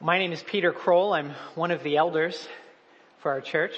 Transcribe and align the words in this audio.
My 0.00 0.18
name 0.18 0.30
is 0.30 0.44
Peter 0.44 0.70
Kroll. 0.70 1.12
I'm 1.12 1.32
one 1.56 1.72
of 1.72 1.82
the 1.82 1.96
elders 1.96 2.46
for 3.18 3.32
our 3.32 3.40
church. 3.40 3.74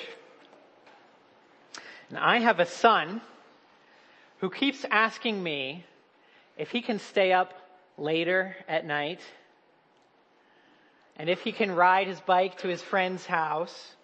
And 2.11 2.19
I 2.19 2.41
have 2.41 2.61
a 2.61 2.67
son 2.67 3.23
who 4.41 4.51
keeps 4.51 4.85
asking 4.91 5.43
me 5.43 5.87
if 6.59 6.73
he 6.73 6.83
can 6.83 6.99
stay 6.99 7.33
up 7.33 7.55
later 7.97 8.55
at 8.69 8.85
night 8.85 9.21
and 11.17 11.31
if 11.31 11.41
he 11.41 11.53
can 11.53 11.75
ride 11.75 12.07
his 12.07 12.21
bike 12.21 12.59
to 12.59 12.69
his 12.69 12.83
friend's 12.83 13.25
house. 13.25 13.95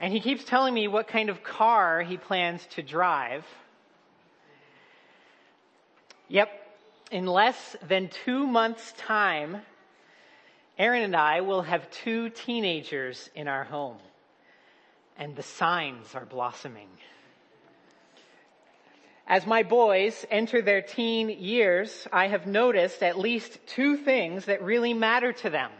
And 0.00 0.12
he 0.12 0.18
keeps 0.18 0.42
telling 0.42 0.74
me 0.74 0.88
what 0.88 1.06
kind 1.06 1.28
of 1.28 1.44
car 1.44 2.02
he 2.02 2.16
plans 2.16 2.66
to 2.72 2.82
drive. 2.82 3.46
Yep, 6.26 6.48
in 7.12 7.26
less 7.26 7.76
than 7.86 8.08
two 8.08 8.48
months' 8.48 8.92
time, 8.98 9.62
Aaron 10.80 11.02
and 11.02 11.14
I 11.14 11.42
will 11.42 11.60
have 11.60 11.90
two 11.90 12.30
teenagers 12.30 13.28
in 13.34 13.48
our 13.48 13.64
home, 13.64 13.98
and 15.18 15.36
the 15.36 15.42
signs 15.42 16.14
are 16.14 16.24
blossoming. 16.24 16.88
As 19.26 19.46
my 19.46 19.62
boys 19.62 20.24
enter 20.30 20.62
their 20.62 20.80
teen 20.80 21.28
years, 21.28 22.08
I 22.10 22.28
have 22.28 22.46
noticed 22.46 23.02
at 23.02 23.18
least 23.18 23.58
two 23.66 23.98
things 23.98 24.46
that 24.46 24.62
really 24.62 24.94
matter 24.94 25.34
to 25.34 25.50
them. 25.50 25.70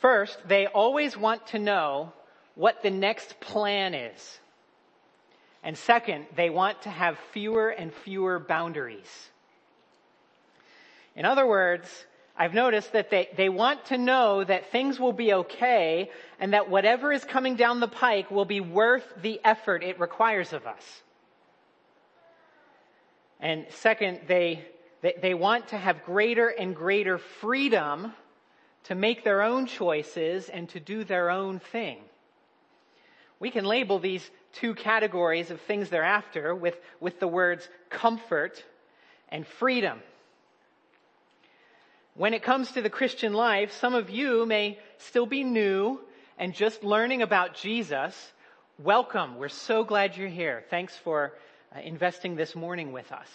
First, 0.00 0.38
they 0.48 0.66
always 0.66 1.14
want 1.14 1.48
to 1.48 1.58
know 1.58 2.14
what 2.54 2.82
the 2.82 2.90
next 2.90 3.40
plan 3.40 3.92
is. 3.92 4.40
And 5.62 5.76
second, 5.76 6.24
they 6.34 6.48
want 6.48 6.80
to 6.82 6.88
have 6.88 7.18
fewer 7.32 7.68
and 7.68 7.92
fewer 7.92 8.38
boundaries. 8.38 9.28
In 11.14 11.26
other 11.26 11.46
words, 11.46 12.06
I've 12.40 12.54
noticed 12.54 12.92
that 12.92 13.10
they, 13.10 13.28
they 13.36 13.48
want 13.48 13.86
to 13.86 13.98
know 13.98 14.44
that 14.44 14.70
things 14.70 15.00
will 15.00 15.12
be 15.12 15.32
okay 15.32 16.08
and 16.38 16.52
that 16.52 16.70
whatever 16.70 17.12
is 17.12 17.24
coming 17.24 17.56
down 17.56 17.80
the 17.80 17.88
pike 17.88 18.30
will 18.30 18.44
be 18.44 18.60
worth 18.60 19.04
the 19.20 19.40
effort 19.44 19.82
it 19.82 19.98
requires 19.98 20.52
of 20.52 20.64
us. 20.64 21.02
And 23.40 23.66
second, 23.70 24.20
they, 24.28 24.64
they, 25.02 25.14
they 25.20 25.34
want 25.34 25.68
to 25.68 25.78
have 25.78 26.04
greater 26.04 26.48
and 26.48 26.76
greater 26.76 27.18
freedom 27.18 28.12
to 28.84 28.94
make 28.94 29.24
their 29.24 29.42
own 29.42 29.66
choices 29.66 30.48
and 30.48 30.68
to 30.68 30.78
do 30.78 31.02
their 31.02 31.30
own 31.30 31.58
thing. 31.58 31.98
We 33.40 33.50
can 33.50 33.64
label 33.64 33.98
these 33.98 34.28
two 34.52 34.74
categories 34.74 35.50
of 35.50 35.60
things 35.62 35.90
they're 35.90 36.04
after 36.04 36.54
with, 36.54 36.78
with 37.00 37.18
the 37.18 37.28
words 37.28 37.68
comfort 37.90 38.64
and 39.28 39.44
freedom. 39.44 40.00
When 42.18 42.34
it 42.34 42.42
comes 42.42 42.72
to 42.72 42.82
the 42.82 42.90
Christian 42.90 43.32
life, 43.32 43.70
some 43.70 43.94
of 43.94 44.10
you 44.10 44.44
may 44.44 44.80
still 44.96 45.24
be 45.24 45.44
new 45.44 46.00
and 46.36 46.52
just 46.52 46.82
learning 46.82 47.22
about 47.22 47.54
Jesus. 47.54 48.32
Welcome. 48.76 49.36
We're 49.36 49.48
so 49.48 49.84
glad 49.84 50.16
you're 50.16 50.26
here. 50.26 50.64
Thanks 50.68 50.96
for 51.04 51.34
uh, 51.72 51.78
investing 51.78 52.34
this 52.34 52.56
morning 52.56 52.90
with 52.90 53.12
us. 53.12 53.28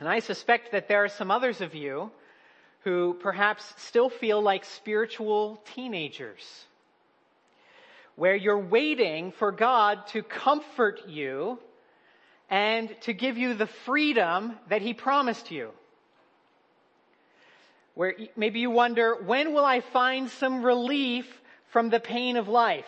And 0.00 0.08
I 0.08 0.18
suspect 0.18 0.72
that 0.72 0.88
there 0.88 1.04
are 1.04 1.08
some 1.08 1.30
others 1.30 1.60
of 1.60 1.76
you 1.76 2.10
who 2.80 3.14
perhaps 3.20 3.72
still 3.76 4.10
feel 4.10 4.42
like 4.42 4.64
spiritual 4.64 5.62
teenagers, 5.72 6.42
where 8.16 8.34
you're 8.34 8.58
waiting 8.58 9.30
for 9.30 9.52
God 9.52 10.04
to 10.08 10.24
comfort 10.24 11.02
you 11.06 11.60
and 12.50 12.92
to 13.02 13.12
give 13.12 13.38
you 13.38 13.54
the 13.54 13.68
freedom 13.68 14.58
that 14.68 14.82
He 14.82 14.94
promised 14.94 15.52
you 15.52 15.70
where 17.96 18.14
maybe 18.36 18.60
you 18.60 18.70
wonder, 18.70 19.16
when 19.24 19.54
will 19.54 19.64
I 19.64 19.80
find 19.80 20.28
some 20.28 20.62
relief 20.62 21.26
from 21.70 21.88
the 21.88 21.98
pain 21.98 22.36
of 22.36 22.46
life? 22.46 22.84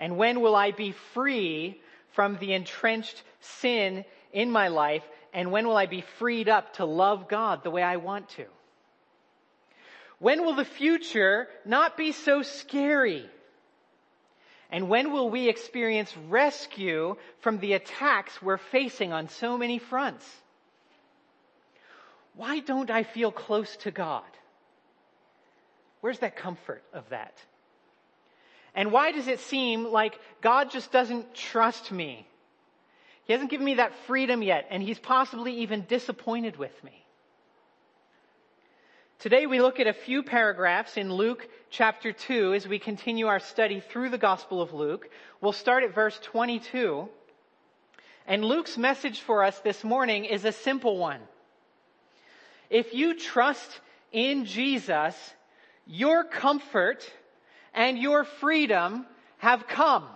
And 0.00 0.16
when 0.16 0.40
will 0.40 0.56
I 0.56 0.72
be 0.72 0.90
free 1.14 1.80
from 2.12 2.38
the 2.38 2.54
entrenched 2.54 3.22
sin 3.38 4.04
in 4.32 4.50
my 4.50 4.66
life? 4.66 5.04
And 5.32 5.52
when 5.52 5.68
will 5.68 5.76
I 5.76 5.86
be 5.86 6.00
freed 6.18 6.48
up 6.48 6.74
to 6.74 6.84
love 6.84 7.28
God 7.28 7.62
the 7.62 7.70
way 7.70 7.84
I 7.84 7.98
want 7.98 8.28
to? 8.30 8.46
When 10.18 10.44
will 10.44 10.56
the 10.56 10.64
future 10.64 11.46
not 11.64 11.96
be 11.96 12.10
so 12.10 12.42
scary? 12.42 13.30
And 14.72 14.88
when 14.88 15.12
will 15.12 15.30
we 15.30 15.48
experience 15.48 16.12
rescue 16.28 17.14
from 17.42 17.60
the 17.60 17.74
attacks 17.74 18.42
we're 18.42 18.58
facing 18.58 19.12
on 19.12 19.28
so 19.28 19.56
many 19.56 19.78
fronts? 19.78 20.28
Why 22.34 22.60
don't 22.60 22.90
I 22.90 23.02
feel 23.02 23.32
close 23.32 23.76
to 23.78 23.90
God? 23.90 24.22
Where's 26.00 26.20
that 26.20 26.36
comfort 26.36 26.82
of 26.92 27.08
that? 27.10 27.34
And 28.74 28.92
why 28.92 29.12
does 29.12 29.28
it 29.28 29.40
seem 29.40 29.84
like 29.84 30.18
God 30.40 30.70
just 30.70 30.92
doesn't 30.92 31.34
trust 31.34 31.90
me? 31.90 32.26
He 33.24 33.32
hasn't 33.32 33.50
given 33.50 33.66
me 33.66 33.74
that 33.74 33.94
freedom 34.06 34.42
yet, 34.42 34.66
and 34.70 34.82
He's 34.82 34.98
possibly 34.98 35.60
even 35.60 35.84
disappointed 35.88 36.56
with 36.56 36.72
me. 36.82 37.04
Today 39.18 39.44
we 39.46 39.60
look 39.60 39.78
at 39.78 39.86
a 39.86 39.92
few 39.92 40.22
paragraphs 40.22 40.96
in 40.96 41.12
Luke 41.12 41.46
chapter 41.68 42.10
2 42.10 42.54
as 42.54 42.66
we 42.66 42.78
continue 42.78 43.26
our 43.26 43.38
study 43.38 43.80
through 43.80 44.08
the 44.08 44.18
Gospel 44.18 44.62
of 44.62 44.72
Luke. 44.72 45.10
We'll 45.42 45.52
start 45.52 45.84
at 45.84 45.94
verse 45.94 46.18
22. 46.22 47.06
And 48.26 48.44
Luke's 48.44 48.78
message 48.78 49.20
for 49.20 49.44
us 49.44 49.58
this 49.60 49.84
morning 49.84 50.24
is 50.24 50.46
a 50.46 50.52
simple 50.52 50.96
one. 50.96 51.20
If 52.70 52.94
you 52.94 53.18
trust 53.18 53.80
in 54.12 54.44
Jesus, 54.46 55.16
your 55.86 56.24
comfort 56.24 57.10
and 57.74 57.98
your 57.98 58.24
freedom 58.24 59.06
have 59.38 59.66
come. 59.66 60.06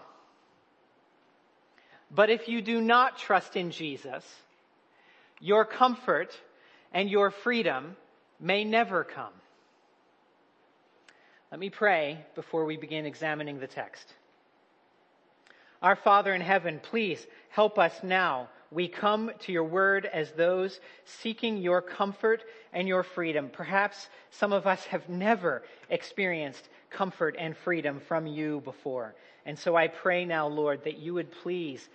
But 2.10 2.30
if 2.30 2.48
you 2.48 2.62
do 2.62 2.80
not 2.80 3.18
trust 3.18 3.56
in 3.56 3.72
Jesus, 3.72 4.24
your 5.40 5.64
comfort 5.64 6.38
and 6.92 7.10
your 7.10 7.32
freedom 7.32 7.96
may 8.38 8.64
never 8.64 9.02
come. 9.02 9.32
Let 11.50 11.58
me 11.58 11.70
pray 11.70 12.24
before 12.34 12.64
we 12.64 12.76
begin 12.76 13.04
examining 13.04 13.58
the 13.58 13.66
text. 13.66 14.12
Our 15.82 15.96
Father 15.96 16.34
in 16.34 16.40
heaven, 16.40 16.80
please 16.80 17.24
help 17.50 17.78
us 17.78 17.92
now 18.02 18.48
we 18.74 18.88
come 18.88 19.30
to 19.38 19.52
your 19.52 19.64
word 19.64 20.04
as 20.04 20.32
those 20.32 20.80
seeking 21.04 21.58
your 21.58 21.80
comfort 21.80 22.42
and 22.72 22.88
your 22.88 23.04
freedom. 23.04 23.48
Perhaps 23.52 24.08
some 24.30 24.52
of 24.52 24.66
us 24.66 24.84
have 24.86 25.08
never 25.08 25.62
experienced 25.88 26.68
comfort 26.90 27.36
and 27.38 27.56
freedom 27.56 28.00
from 28.00 28.26
you 28.26 28.60
before. 28.62 29.14
And 29.46 29.56
so 29.56 29.76
I 29.76 29.86
pray 29.86 30.24
now, 30.24 30.48
Lord, 30.48 30.82
that 30.84 30.98
you 30.98 31.14
would 31.14 31.30
please 31.30 31.88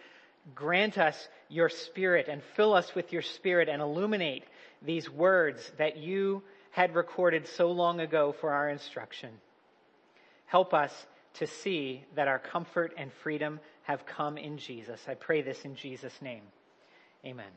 grant 0.56 0.98
us 0.98 1.28
your 1.50 1.68
spirit 1.68 2.28
and 2.30 2.42
fill 2.56 2.74
us 2.74 2.96
with 2.96 3.12
your 3.12 3.24
spirit 3.24 3.68
and 3.68 3.82
illuminate 3.82 4.46
these 4.82 5.10
words 5.10 5.72
that 5.78 5.98
you 5.98 6.42
had 6.72 6.96
recorded 6.96 7.46
so 7.46 7.72
long 7.74 8.00
ago 8.00 8.34
for 8.40 8.52
our 8.52 8.70
instruction. 8.70 9.32
Help 10.46 10.74
us 10.74 10.94
to 11.34 11.46
see 11.46 12.06
that 12.16 12.30
our 12.30 12.40
comfort 12.40 12.94
and 12.98 13.12
freedom 13.12 13.60
have 13.84 14.06
come 14.06 14.38
in 14.38 14.58
Jesus. 14.58 15.02
I 15.10 15.16
pray 15.16 15.42
this 15.42 15.66
in 15.66 15.76
Jesus' 15.76 16.22
name. 16.22 16.44
Amen. 17.26 17.52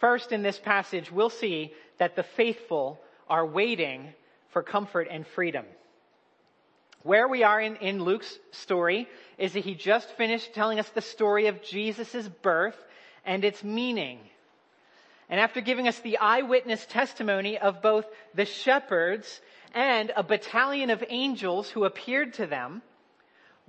First, 0.00 0.32
in 0.32 0.42
this 0.42 0.58
passage, 0.58 1.12
we'll 1.12 1.30
see 1.30 1.72
that 1.98 2.16
the 2.16 2.24
faithful 2.24 3.00
are 3.28 3.46
waiting 3.46 4.12
for 4.50 4.62
comfort 4.62 5.06
and 5.10 5.26
freedom. 5.26 5.64
Where 7.04 7.28
we 7.28 7.42
are 7.42 7.60
in, 7.60 7.76
in 7.76 8.04
Luke's 8.04 8.38
story 8.50 9.08
is 9.38 9.52
that 9.52 9.64
he 9.64 9.74
just 9.74 10.08
finished 10.16 10.54
telling 10.54 10.78
us 10.78 10.88
the 10.90 11.00
story 11.00 11.46
of 11.46 11.62
Jesus' 11.62 12.28
birth 12.42 12.76
and 13.24 13.44
its 13.44 13.62
meaning. 13.62 14.18
And 15.28 15.40
after 15.40 15.60
giving 15.60 15.88
us 15.88 15.98
the 16.00 16.18
eyewitness 16.18 16.84
testimony 16.86 17.58
of 17.58 17.82
both 17.82 18.04
the 18.34 18.44
shepherds 18.44 19.40
and 19.74 20.12
a 20.14 20.22
battalion 20.22 20.90
of 20.90 21.02
angels 21.08 21.70
who 21.70 21.84
appeared 21.84 22.34
to 22.34 22.46
them, 22.46 22.82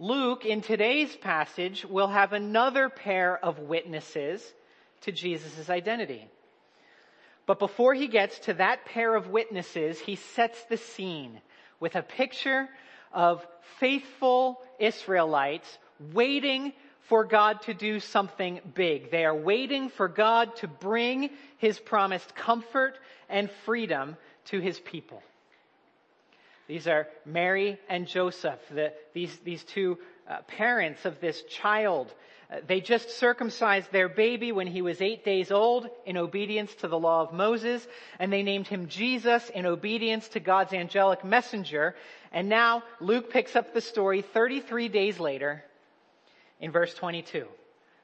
Luke, 0.03 0.45
in 0.45 0.59
today's 0.59 1.15
passage, 1.15 1.85
will 1.85 2.09
have 2.09 2.33
another 2.33 2.89
pair 2.89 3.37
of 3.37 3.59
witnesses 3.59 4.43
to 4.99 5.13
Jesus' 5.13 5.69
identity. 5.69 6.27
But 7.45 7.57
before 7.57 7.93
he 7.93 8.09
gets 8.09 8.37
to 8.39 8.53
that 8.55 8.83
pair 8.83 9.15
of 9.15 9.29
witnesses, 9.29 9.97
he 10.01 10.17
sets 10.17 10.61
the 10.65 10.75
scene 10.75 11.39
with 11.79 11.95
a 11.95 12.01
picture 12.01 12.67
of 13.13 13.47
faithful 13.79 14.61
Israelites 14.77 15.77
waiting 16.11 16.73
for 17.07 17.23
God 17.23 17.61
to 17.61 17.73
do 17.73 18.01
something 18.01 18.59
big. 18.75 19.09
They 19.09 19.23
are 19.23 19.33
waiting 19.33 19.87
for 19.87 20.09
God 20.09 20.53
to 20.57 20.67
bring 20.67 21.29
his 21.59 21.79
promised 21.79 22.35
comfort 22.35 22.95
and 23.29 23.49
freedom 23.65 24.17
to 24.47 24.59
his 24.59 24.81
people. 24.81 25.23
These 26.67 26.87
are 26.87 27.07
Mary 27.25 27.79
and 27.89 28.07
Joseph, 28.07 28.59
the, 28.69 28.93
these, 29.13 29.35
these 29.43 29.63
two 29.63 29.97
uh, 30.29 30.41
parents 30.47 31.05
of 31.05 31.19
this 31.19 31.41
child 31.43 32.13
Uh, 32.53 32.57
they 32.67 32.81
just 32.81 33.09
circumcised 33.09 33.91
their 33.91 34.09
baby 34.09 34.51
when 34.51 34.67
he 34.67 34.81
was 34.81 35.01
eight 35.01 35.25
days 35.25 35.51
old 35.51 35.89
in 36.05 36.17
obedience 36.17 36.73
to 36.75 36.87
the 36.87 36.99
law 36.99 37.21
of 37.21 37.33
Moses, 37.33 37.85
and 38.19 38.31
they 38.31 38.43
named 38.43 38.67
him 38.67 38.87
Jesus 38.87 39.49
in 39.49 39.65
obedience 39.65 40.27
to 40.29 40.39
God's 40.39 40.73
angelic 40.73 41.23
messenger. 41.23 41.95
And 42.31 42.49
now 42.49 42.83
Luke 42.99 43.31
picks 43.31 43.55
up 43.55 43.73
the 43.73 43.81
story 43.81 44.21
33 44.21 44.89
days 44.89 45.19
later 45.19 45.63
in 46.59 46.71
verse 46.71 46.93
22 46.93 47.47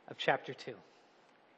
of 0.08 0.18
chapter 0.18 0.54
2. 0.54 0.74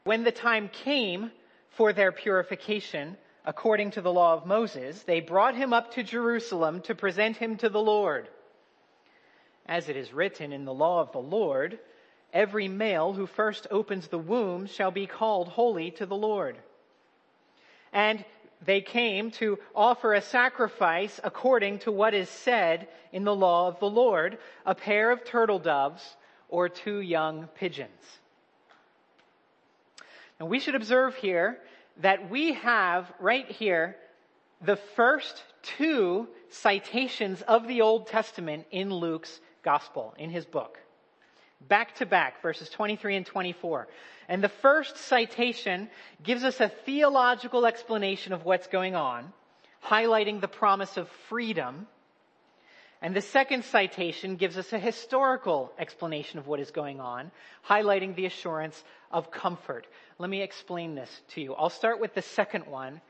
When 0.03 0.24
the 0.24 0.31
time 0.31 0.69
came 0.69 1.31
for 1.69 1.94
their 1.94 2.12
purification, 2.12 3.15
according 3.45 3.91
to 3.91 4.01
the 4.01 4.11
law 4.11 4.33
of 4.33 4.45
Moses, 4.45 5.03
they 5.03 5.19
brought 5.19 5.55
him 5.55 5.73
up 5.73 5.93
to 5.93 6.03
Jerusalem 6.03 6.81
to 6.81 6.95
present 6.95 7.38
him 7.38 7.57
to 7.57 7.69
the 7.69 7.81
Lord. 7.81 8.27
As 9.65 9.89
it 9.89 9.95
is 9.95 10.13
written 10.13 10.51
in 10.51 10.65
the 10.65 10.73
law 10.73 11.01
of 11.01 11.11
the 11.11 11.19
Lord, 11.19 11.79
every 12.33 12.67
male 12.67 13.13
who 13.13 13.25
first 13.25 13.67
opens 13.71 14.07
the 14.07 14.17
womb 14.17 14.67
shall 14.67 14.91
be 14.91 15.07
called 15.07 15.47
holy 15.47 15.91
to 15.91 16.05
the 16.05 16.15
Lord. 16.15 16.57
And 17.93 18.23
they 18.63 18.81
came 18.81 19.31
to 19.31 19.57
offer 19.75 20.13
a 20.13 20.21
sacrifice 20.21 21.19
according 21.23 21.79
to 21.79 21.91
what 21.91 22.13
is 22.13 22.29
said 22.29 22.88
in 23.11 23.23
the 23.23 23.35
law 23.35 23.67
of 23.67 23.79
the 23.79 23.89
Lord, 23.89 24.38
a 24.65 24.75
pair 24.75 25.11
of 25.11 25.25
turtle 25.25 25.59
doves 25.59 26.15
or 26.47 26.69
two 26.69 26.99
young 26.99 27.47
pigeons. 27.55 28.19
And 30.39 30.49
we 30.49 30.59
should 30.59 30.75
observe 30.75 31.15
here 31.15 31.57
that 32.01 32.30
we 32.30 32.53
have 32.53 33.12
right 33.19 33.50
here 33.50 33.95
the 34.63 34.75
first 34.75 35.44
two 35.63 36.27
citations 36.50 37.42
of 37.44 37.68
the 37.68 37.81
Old 37.81 38.07
Testament 38.07 38.65
in 38.71 38.94
Luke's 38.94 39.39
gospel, 39.63 40.13
in 40.18 40.30
his 40.30 40.45
book. 40.45 40.80
Back 41.68 41.95
to 41.95 42.06
back, 42.06 42.42
verses 42.42 42.69
23 42.69 43.18
and 43.18 43.25
24. 43.25 43.88
And 44.27 44.44
the 44.44 44.50
first 44.50 44.98
citation 44.98 45.89
gives 46.24 46.44
us 46.44 46.59
a 46.59 46.69
theological 46.69 47.65
explanation 47.65 48.33
of 48.33 48.45
what's 48.45 48.68
going 48.68 48.95
on, 48.95 49.31
highlighting 49.83 50.42
the 50.42 50.48
promise 50.48 50.98
of 50.98 51.07
freedom. 51.30 51.88
And 53.01 53.15
the 53.15 53.21
second 53.21 53.65
citation 53.65 54.36
gives 54.36 54.57
us 54.57 54.74
a 54.74 54.80
historical 54.80 55.71
explanation 55.80 56.38
of 56.38 56.45
what 56.45 56.59
is 56.59 56.69
going 56.69 57.00
on, 57.00 57.31
highlighting 57.68 58.15
the 58.15 58.27
assurance 58.27 58.81
of 59.12 59.31
comfort. 59.31 59.88
Let 60.19 60.30
me 60.30 60.44
explain 60.44 60.94
this 60.94 61.09
to 61.30 61.42
you. 61.42 61.56
I'll 61.56 61.71
start 61.71 62.00
with 62.00 62.13
the 62.13 62.21
second 62.21 62.68
one, 62.68 63.01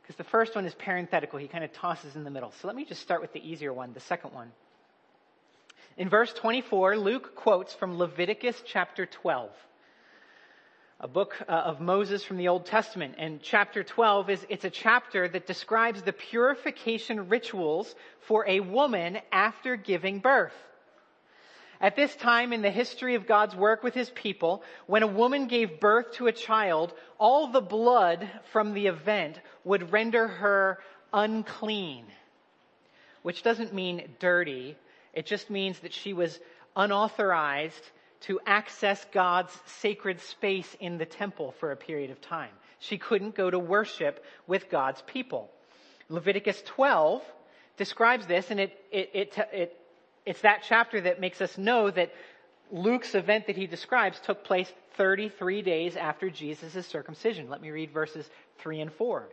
because 0.00 0.16
the 0.16 0.24
first 0.24 0.54
one 0.54 0.64
is 0.64 0.74
parenthetical. 0.74 1.38
He 1.38 1.48
kind 1.48 1.62
of 1.62 1.72
tosses 1.74 2.16
in 2.16 2.24
the 2.24 2.30
middle. 2.30 2.52
So 2.60 2.68
let 2.68 2.76
me 2.76 2.86
just 2.86 3.02
start 3.02 3.20
with 3.20 3.34
the 3.34 3.46
easier 3.46 3.72
one, 3.72 3.92
the 3.92 4.00
second 4.00 4.32
one. 4.32 4.50
In 5.98 6.08
verse 6.08 6.32
24, 6.32 6.96
Luke 6.96 7.36
quotes 7.36 7.74
from 7.74 7.98
Leviticus 7.98 8.62
chapter 8.66 9.06
12, 9.06 9.50
a 11.00 11.08
book 11.08 11.34
uh, 11.48 11.52
of 11.52 11.80
Moses 11.80 12.24
from 12.24 12.36
the 12.36 12.48
Old 12.48 12.66
Testament. 12.66 13.16
And 13.18 13.42
chapter 13.42 13.82
12 13.82 14.30
is, 14.30 14.46
it's 14.48 14.64
a 14.64 14.70
chapter 14.70 15.28
that 15.28 15.46
describes 15.46 16.02
the 16.02 16.12
purification 16.12 17.28
rituals 17.28 17.94
for 18.20 18.46
a 18.48 18.60
woman 18.60 19.18
after 19.32 19.76
giving 19.76 20.20
birth. 20.20 20.54
At 21.80 21.96
this 21.96 22.14
time 22.16 22.52
in 22.52 22.62
the 22.62 22.70
history 22.70 23.16
of 23.16 23.26
God's 23.26 23.54
work 23.54 23.82
with 23.82 23.94
his 23.94 24.08
people, 24.10 24.62
when 24.86 25.02
a 25.02 25.08
woman 25.08 25.48
gave 25.48 25.80
birth 25.80 26.12
to 26.14 26.28
a 26.28 26.32
child, 26.32 26.94
all 27.18 27.48
the 27.48 27.60
blood 27.60 28.28
from 28.52 28.72
the 28.72 28.86
event 28.86 29.40
would 29.64 29.92
render 29.92 30.28
her 30.28 30.78
unclean. 31.12 32.06
Which 33.22 33.42
doesn't 33.42 33.74
mean 33.74 34.14
dirty, 34.20 34.76
it 35.12 35.26
just 35.26 35.50
means 35.50 35.80
that 35.80 35.92
she 35.92 36.12
was 36.12 36.38
unauthorized 36.76 37.82
to 38.26 38.40
access 38.46 39.04
God's 39.12 39.52
sacred 39.80 40.20
space 40.20 40.76
in 40.80 40.98
the 40.98 41.06
temple 41.06 41.54
for 41.60 41.72
a 41.72 41.76
period 41.76 42.10
of 42.10 42.20
time. 42.20 42.50
She 42.78 42.98
couldn't 42.98 43.34
go 43.34 43.50
to 43.50 43.58
worship 43.58 44.24
with 44.46 44.70
God's 44.70 45.02
people. 45.02 45.50
Leviticus 46.08 46.62
12 46.66 47.22
describes 47.76 48.26
this 48.26 48.50
and 48.50 48.60
it, 48.60 48.78
it, 48.90 49.10
it, 49.14 49.38
it, 49.52 49.80
it's 50.26 50.40
that 50.42 50.64
chapter 50.66 51.00
that 51.00 51.20
makes 51.20 51.40
us 51.40 51.56
know 51.58 51.90
that 51.90 52.12
Luke's 52.70 53.14
event 53.14 53.46
that 53.46 53.56
he 53.56 53.66
describes 53.66 54.18
took 54.20 54.44
place 54.44 54.72
33 54.96 55.62
days 55.62 55.96
after 55.96 56.30
Jesus' 56.30 56.86
circumcision. 56.86 57.48
Let 57.48 57.60
me 57.60 57.70
read 57.70 57.90
verses 57.90 58.28
3 58.58 58.80
and 58.80 58.92
4. 58.92 59.28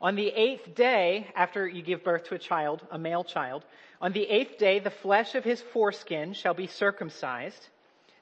On 0.00 0.14
the 0.14 0.28
eighth 0.28 0.74
day, 0.74 1.26
after 1.34 1.66
you 1.66 1.82
give 1.82 2.04
birth 2.04 2.24
to 2.24 2.34
a 2.34 2.38
child, 2.38 2.86
a 2.90 2.98
male 2.98 3.24
child, 3.24 3.64
on 4.00 4.12
the 4.12 4.24
eighth 4.28 4.58
day, 4.58 4.78
the 4.78 4.90
flesh 4.90 5.34
of 5.34 5.44
his 5.44 5.62
foreskin 5.72 6.34
shall 6.34 6.52
be 6.52 6.66
circumcised. 6.66 7.68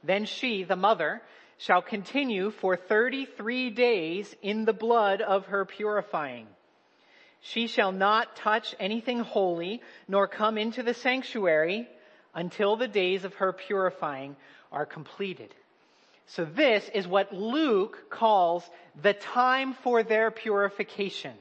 Then 0.05 0.27
she, 0.27 0.65
the 0.65 0.77
mother, 0.77 1.23
shall 1.59 1.83
continue 1.83 2.51
for 2.51 2.77
33 2.77 3.71
days 3.71 4.35
in 4.43 4.65
the 4.65 4.73
blood 4.73 5.21
of 5.21 5.47
her 5.47 5.65
purifying. 5.65 6.47
She 7.41 7.67
shall 7.67 7.93
not 7.93 8.37
touch 8.37 8.75
anything 8.79 9.21
holy, 9.21 9.83
nor 10.09 10.27
come 10.27 10.59
into 10.59 10.83
the 10.83 10.95
sanctuary 10.95 11.89
until 12.35 12.77
the 12.77 12.89
days 12.89 13.25
of 13.25 13.35
her 13.35 13.53
purifying 13.53 14.37
are 14.73 14.87
completed. 14.87 15.55
So 16.27 16.45
this 16.45 16.89
is 16.95 17.07
what 17.07 17.35
Luke 17.35 18.11
calls 18.11 18.69
the 19.01 19.13
time 19.13 19.75
for 19.83 20.03
their 20.03 20.31
purification. 20.31 21.35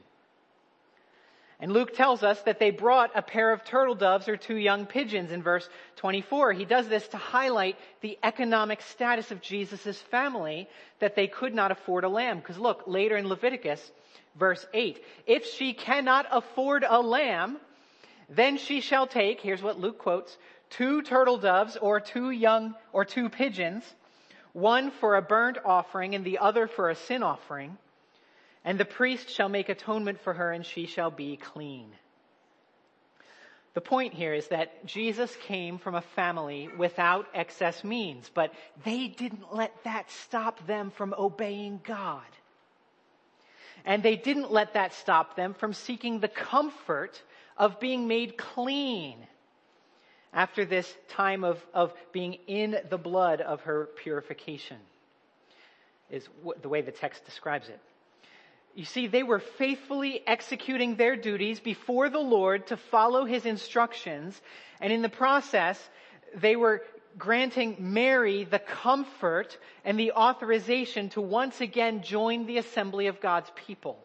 And 1.64 1.72
Luke 1.72 1.94
tells 1.94 2.22
us 2.22 2.38
that 2.42 2.58
they 2.58 2.70
brought 2.70 3.10
a 3.14 3.22
pair 3.22 3.50
of 3.50 3.64
turtle 3.64 3.94
doves 3.94 4.28
or 4.28 4.36
two 4.36 4.56
young 4.56 4.84
pigeons 4.84 5.30
in 5.30 5.42
verse 5.42 5.66
24. 5.96 6.52
He 6.52 6.66
does 6.66 6.88
this 6.88 7.08
to 7.08 7.16
highlight 7.16 7.78
the 8.02 8.18
economic 8.22 8.82
status 8.82 9.30
of 9.30 9.40
Jesus' 9.40 9.98
family 10.10 10.68
that 10.98 11.16
they 11.16 11.26
could 11.26 11.54
not 11.54 11.70
afford 11.70 12.04
a 12.04 12.08
lamb. 12.10 12.40
Because 12.40 12.58
look, 12.58 12.82
later 12.86 13.16
in 13.16 13.28
Leviticus, 13.28 13.80
verse 14.38 14.66
8, 14.74 15.02
if 15.26 15.46
she 15.46 15.72
cannot 15.72 16.26
afford 16.30 16.84
a 16.86 17.00
lamb, 17.00 17.56
then 18.28 18.58
she 18.58 18.82
shall 18.82 19.06
take, 19.06 19.40
here's 19.40 19.62
what 19.62 19.80
Luke 19.80 19.96
quotes, 19.96 20.36
two 20.68 21.00
turtle 21.00 21.38
doves 21.38 21.78
or 21.78 21.98
two 21.98 22.28
young 22.30 22.74
or 22.92 23.06
two 23.06 23.30
pigeons, 23.30 23.84
one 24.52 24.90
for 24.90 25.16
a 25.16 25.22
burnt 25.22 25.56
offering 25.64 26.14
and 26.14 26.26
the 26.26 26.40
other 26.40 26.66
for 26.66 26.90
a 26.90 26.94
sin 26.94 27.22
offering 27.22 27.78
and 28.64 28.78
the 28.78 28.84
priest 28.84 29.28
shall 29.28 29.48
make 29.48 29.68
atonement 29.68 30.20
for 30.20 30.32
her 30.34 30.50
and 30.50 30.64
she 30.64 30.86
shall 30.86 31.10
be 31.10 31.36
clean. 31.36 31.92
The 33.74 33.80
point 33.80 34.14
here 34.14 34.32
is 34.32 34.48
that 34.48 34.86
Jesus 34.86 35.34
came 35.46 35.78
from 35.78 35.96
a 35.96 36.00
family 36.00 36.68
without 36.78 37.26
excess 37.34 37.82
means, 37.82 38.30
but 38.32 38.52
they 38.84 39.08
didn't 39.08 39.52
let 39.52 39.72
that 39.82 40.10
stop 40.10 40.64
them 40.66 40.92
from 40.92 41.12
obeying 41.18 41.80
God. 41.84 42.22
And 43.84 44.02
they 44.02 44.16
didn't 44.16 44.52
let 44.52 44.74
that 44.74 44.94
stop 44.94 45.36
them 45.36 45.54
from 45.54 45.72
seeking 45.72 46.20
the 46.20 46.28
comfort 46.28 47.20
of 47.58 47.80
being 47.80 48.06
made 48.06 48.38
clean 48.38 49.26
after 50.32 50.64
this 50.64 50.92
time 51.08 51.44
of, 51.44 51.64
of 51.74 51.92
being 52.12 52.34
in 52.46 52.76
the 52.90 52.98
blood 52.98 53.40
of 53.40 53.60
her 53.62 53.88
purification, 53.96 54.78
is 56.10 56.28
the 56.62 56.68
way 56.68 56.80
the 56.80 56.92
text 56.92 57.24
describes 57.24 57.68
it. 57.68 57.80
You 58.74 58.84
see, 58.84 59.06
they 59.06 59.22
were 59.22 59.38
faithfully 59.38 60.22
executing 60.26 60.96
their 60.96 61.14
duties 61.14 61.60
before 61.60 62.10
the 62.10 62.18
Lord 62.18 62.66
to 62.68 62.76
follow 62.76 63.24
his 63.24 63.46
instructions. 63.46 64.40
And 64.80 64.92
in 64.92 65.00
the 65.00 65.08
process, 65.08 65.78
they 66.34 66.56
were 66.56 66.82
granting 67.16 67.76
Mary 67.78 68.42
the 68.42 68.58
comfort 68.58 69.56
and 69.84 69.98
the 69.98 70.12
authorization 70.12 71.08
to 71.10 71.20
once 71.20 71.60
again 71.60 72.02
join 72.02 72.46
the 72.46 72.58
assembly 72.58 73.06
of 73.06 73.20
God's 73.20 73.50
people. 73.54 73.98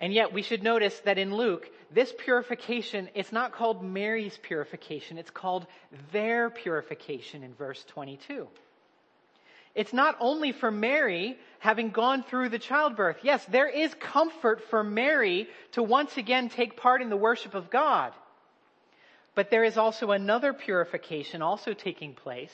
And 0.00 0.12
yet 0.12 0.32
we 0.32 0.42
should 0.42 0.62
notice 0.62 0.98
that 1.00 1.18
in 1.18 1.34
Luke, 1.34 1.68
this 1.90 2.14
purification, 2.16 3.10
it's 3.14 3.32
not 3.32 3.52
called 3.52 3.82
Mary's 3.82 4.38
purification, 4.38 5.18
it's 5.18 5.30
called 5.30 5.66
their 6.12 6.48
purification 6.48 7.42
in 7.42 7.52
verse 7.54 7.84
22. 7.88 8.46
It's 9.78 9.92
not 9.92 10.16
only 10.18 10.50
for 10.50 10.72
Mary 10.72 11.38
having 11.60 11.90
gone 11.90 12.24
through 12.24 12.48
the 12.48 12.58
childbirth. 12.58 13.18
Yes, 13.22 13.44
there 13.44 13.68
is 13.68 13.94
comfort 13.94 14.60
for 14.70 14.82
Mary 14.82 15.46
to 15.72 15.84
once 15.84 16.16
again 16.16 16.48
take 16.48 16.76
part 16.76 17.00
in 17.00 17.10
the 17.10 17.16
worship 17.16 17.54
of 17.54 17.70
God. 17.70 18.12
But 19.36 19.52
there 19.52 19.62
is 19.62 19.78
also 19.78 20.10
another 20.10 20.52
purification 20.52 21.42
also 21.42 21.74
taking 21.74 22.14
place, 22.14 22.52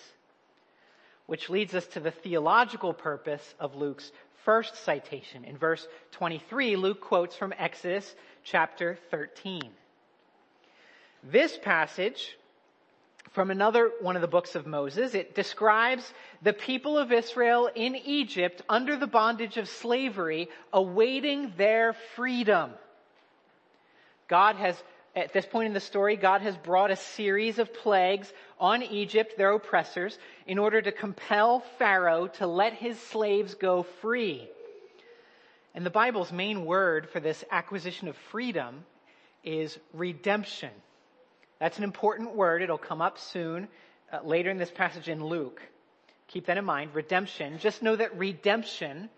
which 1.24 1.48
leads 1.48 1.74
us 1.74 1.86
to 1.94 2.00
the 2.00 2.10
theological 2.10 2.92
purpose 2.92 3.54
of 3.58 3.74
Luke's 3.74 4.12
first 4.44 4.76
citation. 4.84 5.44
In 5.44 5.56
verse 5.56 5.88
23, 6.12 6.76
Luke 6.76 7.00
quotes 7.00 7.34
from 7.34 7.54
Exodus 7.56 8.14
chapter 8.42 8.98
13. 9.10 9.62
This 11.22 11.56
passage 11.56 12.36
from 13.32 13.50
another 13.50 13.90
one 14.00 14.16
of 14.16 14.22
the 14.22 14.28
books 14.28 14.54
of 14.54 14.66
Moses. 14.66 15.14
It 15.14 15.34
describes 15.34 16.12
the 16.42 16.52
people 16.52 16.96
of 16.98 17.12
Israel 17.12 17.70
in 17.74 17.96
Egypt 17.96 18.62
under 18.68 18.96
the 18.96 19.06
bondage 19.06 19.56
of 19.56 19.68
slavery 19.68 20.48
awaiting 20.72 21.52
their 21.56 21.94
freedom. 22.14 22.70
God 24.28 24.56
has 24.56 24.82
at 25.16 25.32
this 25.32 25.46
point 25.46 25.68
in 25.68 25.74
the 25.74 25.80
story, 25.80 26.16
God 26.16 26.42
has 26.42 26.56
brought 26.56 26.90
a 26.90 26.96
series 26.96 27.60
of 27.60 27.72
plagues 27.72 28.32
on 28.58 28.82
Egypt, 28.82 29.34
their 29.36 29.52
oppressors, 29.52 30.18
in 30.46 30.58
order 30.58 30.82
to 30.82 30.90
compel 30.90 31.60
Pharaoh 31.78 32.26
to 32.38 32.46
let 32.46 32.72
his 32.72 32.98
slaves 32.98 33.54
go 33.54 33.84
free. 33.84 34.48
And 35.74 35.86
the 35.86 35.90
Bible's 35.90 36.32
main 36.32 36.66
word 36.66 37.08
for 37.10 37.20
this 37.20 37.44
acquisition 37.50 38.08
of 38.08 38.16
freedom 38.32 38.84
is 39.44 39.78
redemption. 39.92 40.70
That's 41.64 41.78
an 41.78 41.84
important 41.84 42.36
word. 42.36 42.60
It'll 42.60 42.76
come 42.76 43.00
up 43.00 43.18
soon, 43.18 43.68
uh, 44.12 44.18
later 44.22 44.50
in 44.50 44.58
this 44.58 44.70
passage 44.70 45.08
in 45.08 45.24
Luke. 45.24 45.62
Keep 46.28 46.44
that 46.44 46.58
in 46.58 46.64
mind. 46.66 46.94
Redemption. 46.94 47.58
Just 47.58 47.82
know 47.82 47.96
that 47.96 48.18
redemption 48.18 49.08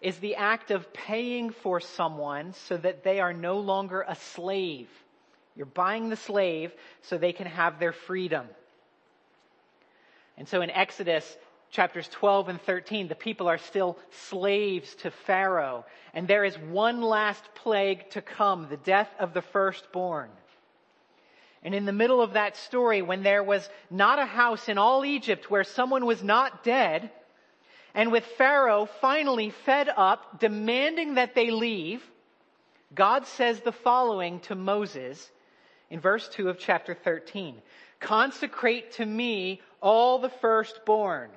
is 0.00 0.18
the 0.18 0.34
act 0.34 0.72
of 0.72 0.92
paying 0.92 1.50
for 1.50 1.78
someone 1.78 2.52
so 2.66 2.76
that 2.78 3.04
they 3.04 3.20
are 3.20 3.32
no 3.32 3.60
longer 3.60 4.04
a 4.08 4.16
slave. 4.16 4.88
You're 5.54 5.66
buying 5.66 6.08
the 6.08 6.16
slave 6.16 6.72
so 7.02 7.16
they 7.16 7.32
can 7.32 7.46
have 7.46 7.78
their 7.78 7.92
freedom. 7.92 8.48
And 10.36 10.48
so 10.48 10.62
in 10.62 10.70
Exodus 10.70 11.36
chapters 11.70 12.08
12 12.08 12.48
and 12.48 12.60
13, 12.62 13.06
the 13.06 13.14
people 13.14 13.46
are 13.46 13.58
still 13.58 13.96
slaves 14.28 14.92
to 14.96 15.12
Pharaoh. 15.12 15.84
And 16.12 16.26
there 16.26 16.44
is 16.44 16.58
one 16.58 17.02
last 17.02 17.44
plague 17.54 18.10
to 18.10 18.20
come, 18.20 18.66
the 18.68 18.78
death 18.78 19.10
of 19.20 19.32
the 19.32 19.42
firstborn. 19.42 20.30
And 21.64 21.74
in 21.74 21.86
the 21.86 21.92
middle 21.92 22.20
of 22.20 22.34
that 22.34 22.56
story, 22.56 23.00
when 23.00 23.22
there 23.22 23.42
was 23.42 23.68
not 23.90 24.18
a 24.18 24.26
house 24.26 24.68
in 24.68 24.76
all 24.76 25.04
Egypt 25.04 25.50
where 25.50 25.64
someone 25.64 26.04
was 26.04 26.22
not 26.22 26.62
dead, 26.62 27.10
and 27.94 28.12
with 28.12 28.24
Pharaoh 28.36 28.86
finally 29.00 29.50
fed 29.50 29.88
up, 29.96 30.40
demanding 30.40 31.14
that 31.14 31.34
they 31.34 31.50
leave, 31.50 32.04
God 32.94 33.26
says 33.26 33.60
the 33.60 33.72
following 33.72 34.40
to 34.40 34.54
Moses 34.54 35.30
in 35.90 36.00
verse 36.00 36.28
2 36.28 36.50
of 36.50 36.58
chapter 36.58 36.94
13. 36.94 37.62
Consecrate 37.98 38.92
to 38.92 39.06
me 39.06 39.62
all 39.80 40.18
the 40.18 40.28
firstborn. 40.28 41.30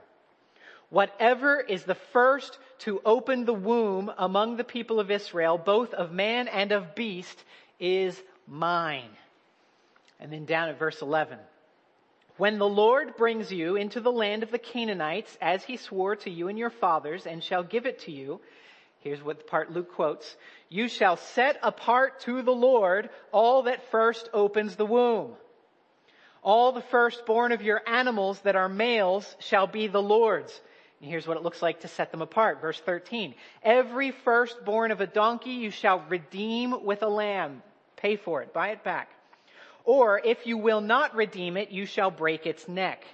Whatever 0.90 1.60
is 1.60 1.84
the 1.84 1.96
first 1.96 2.60
to 2.80 3.02
open 3.06 3.46
the 3.46 3.54
womb 3.54 4.12
among 4.18 4.58
the 4.58 4.64
people 4.64 5.00
of 5.00 5.12
Israel, 5.12 5.58
both 5.58 5.94
of 5.94 6.12
man 6.12 6.48
and 6.48 6.72
of 6.72 6.96
beast, 6.96 7.44
is 7.80 8.22
mine. 8.48 9.10
And 10.20 10.32
then 10.32 10.46
down 10.46 10.70
at 10.70 10.80
verse 10.80 11.02
11. 11.02 11.38
When 12.38 12.60
the 12.60 12.68
Lord 12.68 13.16
brings 13.18 13.52
you 13.52 13.76
into 13.76 14.00
the 14.00 14.12
land 14.12 14.44
of 14.44 14.52
the 14.52 14.60
Canaanites, 14.60 15.36
as 15.42 15.64
he 15.64 15.78
swore 15.78 16.16
to 16.18 16.30
you 16.30 16.50
and 16.50 16.58
your 16.58 16.70
fathers, 16.70 17.26
and 17.26 17.44
shall 17.44 17.64
give 17.64 17.86
it 17.88 18.00
to 18.02 18.12
you, 18.12 18.40
here's 19.00 19.24
what 19.24 19.40
the 19.40 19.46
part 19.46 19.72
Luke 19.72 19.94
quotes, 19.94 20.36
you 20.70 20.88
shall 20.88 21.18
set 21.18 21.58
apart 21.64 22.20
to 22.22 22.44
the 22.44 22.52
Lord 22.52 23.10
all 23.32 23.64
that 23.64 23.90
first 23.90 24.30
opens 24.34 24.76
the 24.76 24.86
womb. 24.86 25.34
All 26.44 26.72
the 26.72 26.82
firstborn 26.82 27.52
of 27.52 27.64
your 27.64 27.82
animals 27.88 28.40
that 28.42 28.56
are 28.56 28.70
males 28.70 29.36
shall 29.40 29.66
be 29.66 29.88
the 29.88 30.02
Lord's. 30.02 30.62
And 31.02 31.10
here's 31.10 31.28
what 31.28 31.38
it 31.38 31.44
looks 31.44 31.62
like 31.62 31.82
to 31.82 31.88
set 31.88 32.12
them 32.12 32.22
apart. 32.22 32.62
Verse 32.62 32.80
13. 32.80 33.36
Every 33.64 34.12
firstborn 34.12 34.92
of 34.92 35.02
a 35.02 35.08
donkey 35.08 35.52
you 35.52 35.72
shall 35.72 36.06
redeem 36.08 36.86
with 36.86 37.02
a 37.02 37.08
lamb. 37.08 37.64
Pay 37.98 38.16
for 38.16 38.44
it. 38.44 38.54
Buy 38.54 38.70
it 38.70 38.84
back. 38.84 39.10
Or 39.88 40.20
if 40.20 40.46
you 40.46 40.58
will 40.58 40.82
not 40.82 41.16
redeem 41.16 41.56
it, 41.56 41.72
you 41.72 41.86
shall 41.86 42.12
break 42.12 42.46
its 42.46 42.68
neck. 42.68 43.06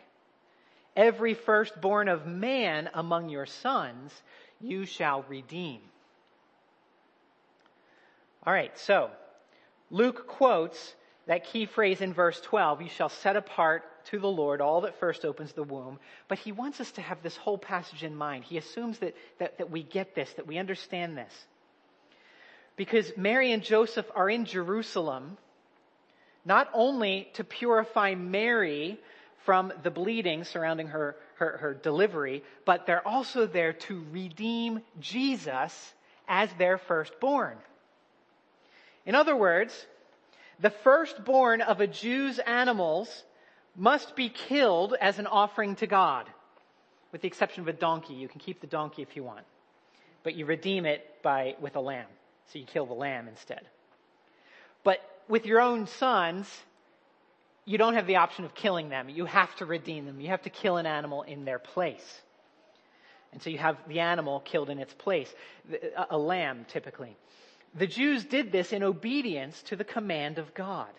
Every 0.95 1.35
firstborn 1.35 2.09
of 2.09 2.25
man 2.25 2.89
among 2.95 3.29
your 3.29 3.45
sons 3.45 4.11
you 4.59 4.87
shall 4.87 5.23
redeem. 5.29 5.81
All 8.43 8.51
right, 8.51 8.77
so 8.79 9.11
Luke 9.91 10.25
quotes 10.27 10.95
that 11.27 11.45
key 11.45 11.67
phrase 11.67 12.01
in 12.01 12.11
verse 12.11 12.41
12, 12.41 12.81
you 12.81 12.89
shall 12.89 13.09
set 13.09 13.35
apart 13.35 13.83
to 14.05 14.17
the 14.17 14.27
Lord 14.27 14.59
all 14.59 14.81
that 14.81 14.99
first 14.99 15.25
opens 15.25 15.53
the 15.53 15.63
womb. 15.63 15.99
But 16.27 16.39
he 16.39 16.51
wants 16.51 16.81
us 16.81 16.91
to 16.93 17.01
have 17.01 17.21
this 17.21 17.37
whole 17.37 17.59
passage 17.59 18.03
in 18.03 18.15
mind. 18.15 18.45
He 18.45 18.57
assumes 18.57 18.97
that, 18.97 19.15
that, 19.37 19.59
that 19.59 19.69
we 19.69 19.83
get 19.83 20.15
this, 20.15 20.33
that 20.33 20.47
we 20.47 20.57
understand 20.57 21.15
this. 21.15 21.33
Because 22.75 23.11
Mary 23.15 23.51
and 23.51 23.61
Joseph 23.61 24.09
are 24.15 24.29
in 24.29 24.45
Jerusalem 24.45 25.37
not 26.45 26.69
only 26.73 27.29
to 27.33 27.43
purify 27.43 28.15
Mary 28.15 28.99
from 29.45 29.73
the 29.83 29.91
bleeding 29.91 30.43
surrounding 30.43 30.87
her, 30.87 31.15
her, 31.35 31.57
her, 31.57 31.73
delivery, 31.73 32.43
but 32.65 32.85
they're 32.85 33.05
also 33.07 33.45
there 33.45 33.73
to 33.73 34.05
redeem 34.11 34.81
Jesus 34.99 35.93
as 36.27 36.49
their 36.57 36.77
firstborn. 36.77 37.57
In 39.05 39.15
other 39.15 39.35
words, 39.35 39.85
the 40.59 40.69
firstborn 40.69 41.61
of 41.61 41.81
a 41.81 41.87
Jew's 41.87 42.39
animals 42.39 43.23
must 43.75 44.15
be 44.15 44.29
killed 44.29 44.95
as 44.99 45.19
an 45.19 45.27
offering 45.27 45.75
to 45.77 45.87
God, 45.87 46.29
with 47.11 47.21
the 47.21 47.27
exception 47.27 47.61
of 47.61 47.67
a 47.67 47.73
donkey. 47.73 48.13
You 48.13 48.27
can 48.29 48.39
keep 48.39 48.61
the 48.61 48.67
donkey 48.67 49.01
if 49.01 49.15
you 49.15 49.23
want, 49.23 49.45
but 50.23 50.35
you 50.35 50.45
redeem 50.45 50.85
it 50.85 51.05
by, 51.21 51.55
with 51.59 51.75
a 51.75 51.81
lamb. 51.81 52.07
So 52.51 52.59
you 52.59 52.65
kill 52.65 52.85
the 52.85 52.93
lamb 52.93 53.27
instead. 53.27 53.61
But 54.83 54.99
with 55.27 55.45
your 55.45 55.61
own 55.61 55.87
sons, 55.87 56.47
you 57.65 57.77
don't 57.77 57.93
have 57.93 58.07
the 58.07 58.17
option 58.17 58.45
of 58.45 58.53
killing 58.53 58.89
them. 58.89 59.09
You 59.09 59.25
have 59.25 59.55
to 59.57 59.65
redeem 59.65 60.05
them. 60.05 60.19
You 60.19 60.29
have 60.29 60.41
to 60.43 60.49
kill 60.49 60.77
an 60.77 60.85
animal 60.85 61.21
in 61.23 61.45
their 61.45 61.59
place. 61.59 62.21
And 63.31 63.41
so 63.41 63.49
you 63.49 63.57
have 63.57 63.77
the 63.87 63.99
animal 63.99 64.41
killed 64.41 64.69
in 64.69 64.79
its 64.79 64.93
place, 64.93 65.33
a, 66.09 66.17
lamb 66.17 66.65
typically. 66.67 67.17
The 67.73 67.87
Jews 67.87 68.25
did 68.25 68.51
this 68.51 68.71
in 68.73 68.83
obedience 68.83 69.59
to 69.63 69.75
the 69.75 69.83
command 69.83 70.37
of 70.37 70.53
God 70.53 70.89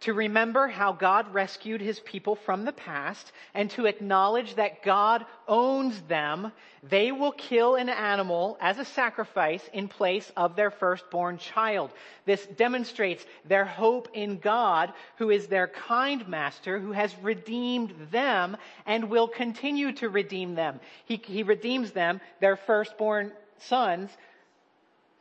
to 0.00 0.14
remember 0.14 0.66
how 0.66 0.92
God 0.92 1.32
rescued 1.34 1.80
his 1.80 2.00
people 2.00 2.34
from 2.34 2.64
the 2.64 2.72
past 2.72 3.32
and 3.52 3.70
to 3.72 3.84
acknowledge 3.84 4.54
that 4.54 4.82
God 4.82 5.26
owns 5.46 6.00
them, 6.02 6.52
they 6.82 7.12
will 7.12 7.32
kill 7.32 7.74
an 7.74 7.90
animal 7.90 8.56
as 8.60 8.78
a 8.78 8.84
sacrifice 8.84 9.62
in 9.74 9.88
place 9.88 10.32
of 10.36 10.56
their 10.56 10.70
firstborn 10.70 11.36
child. 11.36 11.90
This 12.24 12.46
demonstrates 12.46 13.26
their 13.44 13.66
hope 13.66 14.08
in 14.14 14.38
God, 14.38 14.92
who 15.18 15.28
is 15.28 15.48
their 15.48 15.68
kind 15.68 16.26
master, 16.26 16.78
who 16.78 16.92
has 16.92 17.14
redeemed 17.22 18.08
them 18.10 18.56
and 18.86 19.10
will 19.10 19.28
continue 19.28 19.92
to 19.92 20.08
redeem 20.08 20.54
them. 20.54 20.80
He, 21.04 21.20
he 21.22 21.42
redeems 21.42 21.90
them, 21.90 22.22
their 22.40 22.56
firstborn 22.56 23.32
sons, 23.58 24.10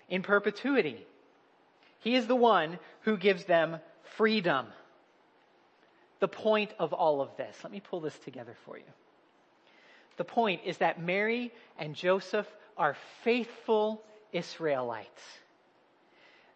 in 0.08 0.24
perpetuity. 0.24 1.06
He 2.00 2.16
is 2.16 2.28
the 2.28 2.36
one 2.36 2.80
who 3.02 3.18
gives 3.18 3.44
them 3.44 3.80
freedom. 4.18 4.68
The 6.20 6.28
point 6.28 6.74
of 6.80 6.94
all 6.94 7.22
of 7.22 7.30
this, 7.38 7.56
let 7.64 7.72
me 7.72 7.80
pull 7.80 8.02
this 8.02 8.18
together 8.20 8.56
for 8.66 8.78
you. 8.78 8.84
The 10.18 10.26
point 10.26 10.62
is 10.66 10.78
that 10.80 11.02
Mary 11.02 11.54
and 11.78 11.96
Joseph 11.96 12.48
are 12.78 12.98
faithful 13.24 14.04
Israelites. 14.34 15.22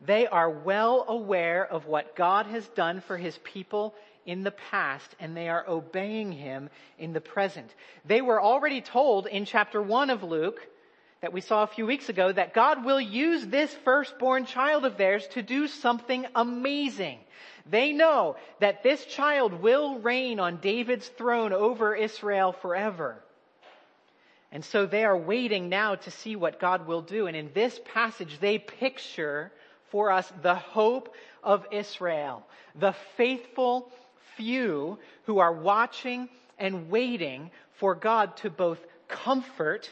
They 0.06 0.28
are 0.28 0.50
well 0.50 1.06
aware 1.08 1.66
of 1.66 1.86
what 1.86 2.16
God 2.16 2.46
has 2.48 2.68
done 2.70 3.00
for 3.00 3.18
his 3.18 3.38
people 3.44 3.96
in 4.26 4.44
the 4.44 4.52
past 4.52 5.16
and 5.20 5.36
they 5.36 5.48
are 5.48 5.66
obeying 5.68 6.32
him 6.32 6.70
in 7.00 7.14
the 7.14 7.22
present. 7.22 7.74
They 8.06 8.22
were 8.22 8.42
already 8.42 8.82
told 8.82 9.28
in 9.28 9.46
chapter 9.46 9.82
1 9.82 10.10
of 10.10 10.24
Luke 10.24 10.60
that 11.24 11.32
we 11.32 11.40
saw 11.40 11.64
a 11.64 11.68
few 11.68 11.86
weeks 11.86 12.10
ago 12.10 12.34
that 12.34 12.54
God 12.54 12.84
will 12.84 13.00
use 13.00 13.48
this 13.48 13.74
firstborn 13.86 14.46
child 14.46 14.84
of 14.84 14.98
theirs 14.98 15.26
to 15.30 15.42
do 15.42 15.70
something 15.70 16.26
amazing. 16.36 17.18
They 17.66 17.94
know 17.94 18.36
that 18.60 18.84
this 18.84 19.06
child 19.06 19.62
will 19.62 20.00
reign 20.00 20.42
on 20.42 20.58
David's 20.58 21.08
throne 21.08 21.54
over 21.54 21.96
Israel 21.96 22.52
forever. 22.52 23.24
And 24.52 24.66
so 24.66 24.86
they 24.86 25.06
are 25.06 25.18
waiting 25.18 25.70
now 25.70 25.96
to 25.96 26.12
see 26.12 26.36
what 26.36 26.60
God 26.60 26.88
will 26.88 27.02
do. 27.02 27.28
And 27.28 27.38
in 27.38 27.52
this 27.54 27.80
passage, 27.94 28.40
they 28.42 28.60
picture 28.60 29.50
for 29.92 30.12
us 30.12 30.30
the 30.42 30.56
hope 30.56 31.16
of 31.42 31.66
Israel, 31.72 32.46
the 32.76 32.96
faithful 33.16 33.90
few 34.36 35.00
who 35.24 35.40
are 35.40 35.54
watching 35.54 36.28
and 36.60 36.90
waiting 36.90 37.50
for 37.76 37.96
God 37.96 38.36
to 38.38 38.50
both 38.50 38.86
comfort 39.08 39.90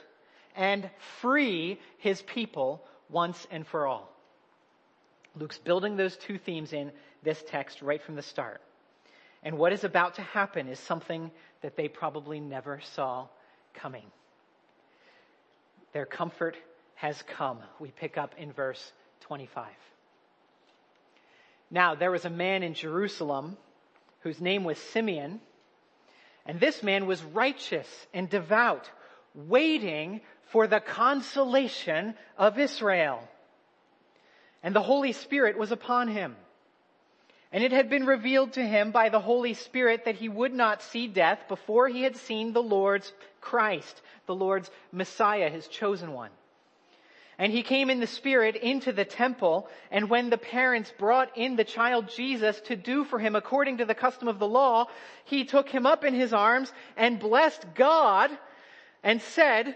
and 0.55 0.89
free 1.21 1.79
his 1.97 2.21
people 2.21 2.83
once 3.09 3.47
and 3.51 3.65
for 3.65 3.87
all. 3.87 4.09
Luke's 5.35 5.57
building 5.57 5.95
those 5.95 6.17
two 6.17 6.37
themes 6.37 6.73
in 6.73 6.91
this 7.23 7.43
text 7.47 7.81
right 7.81 8.01
from 8.01 8.15
the 8.15 8.21
start. 8.21 8.61
And 9.43 9.57
what 9.57 9.73
is 9.73 9.83
about 9.83 10.15
to 10.15 10.21
happen 10.21 10.67
is 10.67 10.79
something 10.79 11.31
that 11.61 11.75
they 11.75 11.87
probably 11.87 12.39
never 12.39 12.81
saw 12.95 13.27
coming. 13.73 14.05
Their 15.93 16.05
comfort 16.05 16.57
has 16.95 17.21
come. 17.23 17.59
We 17.79 17.91
pick 17.91 18.17
up 18.17 18.35
in 18.37 18.51
verse 18.51 18.91
25. 19.21 19.67
Now, 21.69 21.95
there 21.95 22.11
was 22.11 22.25
a 22.25 22.29
man 22.29 22.63
in 22.63 22.73
Jerusalem 22.73 23.57
whose 24.19 24.41
name 24.41 24.63
was 24.63 24.77
Simeon, 24.77 25.39
and 26.45 26.59
this 26.59 26.83
man 26.83 27.07
was 27.07 27.23
righteous 27.23 27.87
and 28.13 28.29
devout, 28.29 28.89
waiting 29.33 30.21
for 30.51 30.67
the 30.67 30.79
consolation 30.79 32.15
of 32.37 32.59
Israel. 32.59 33.27
and 34.63 34.75
the 34.75 34.81
Holy 34.81 35.11
Spirit 35.11 35.57
was 35.57 35.71
upon 35.71 36.07
him. 36.07 36.35
And 37.51 37.63
it 37.63 37.71
had 37.71 37.89
been 37.89 38.05
revealed 38.05 38.53
to 38.53 38.65
him 38.65 38.91
by 38.91 39.09
the 39.09 39.19
Holy 39.19 39.55
Spirit 39.55 40.05
that 40.05 40.15
he 40.15 40.29
would 40.29 40.53
not 40.53 40.83
see 40.83 41.07
death 41.07 41.39
before 41.47 41.87
he 41.87 42.03
had 42.03 42.15
seen 42.15 42.53
the 42.53 42.61
Lord's 42.61 43.11
Christ, 43.41 44.01
the 44.25 44.35
Lord's 44.35 44.69
Messiah, 44.91 45.49
his 45.49 45.67
chosen 45.67 46.13
one. 46.13 46.29
And 47.37 47.51
he 47.51 47.63
came 47.63 47.89
in 47.89 47.99
the 47.99 48.07
Spirit 48.07 48.55
into 48.55 48.93
the 48.93 49.03
temple, 49.03 49.67
and 49.89 50.09
when 50.09 50.29
the 50.29 50.37
parents 50.37 50.93
brought 50.97 51.35
in 51.35 51.55
the 51.55 51.63
child 51.63 52.09
Jesus 52.15 52.61
to 52.61 52.75
do 52.75 53.03
for 53.03 53.17
him 53.17 53.35
according 53.35 53.79
to 53.79 53.85
the 53.85 53.95
custom 53.95 54.27
of 54.27 54.37
the 54.37 54.47
law, 54.47 54.85
he 55.25 55.43
took 55.43 55.67
him 55.67 55.87
up 55.87 56.05
in 56.05 56.13
his 56.13 56.33
arms 56.33 56.71
and 56.95 57.19
blessed 57.19 57.65
God 57.73 58.29
and 59.03 59.21
said, 59.21 59.75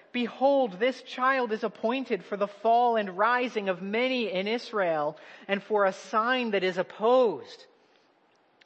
Behold, 0.11 0.79
this 0.79 1.01
child 1.03 1.51
is 1.51 1.63
appointed 1.63 2.23
for 2.23 2.35
the 2.35 2.47
fall 2.47 2.97
and 2.97 3.17
rising 3.17 3.69
of 3.69 3.81
many 3.81 4.31
in 4.31 4.47
Israel, 4.47 5.17
and 5.47 5.63
for 5.63 5.85
a 5.85 5.93
sign 5.93 6.51
that 6.51 6.63
is 6.63 6.77
opposed. 6.77 7.65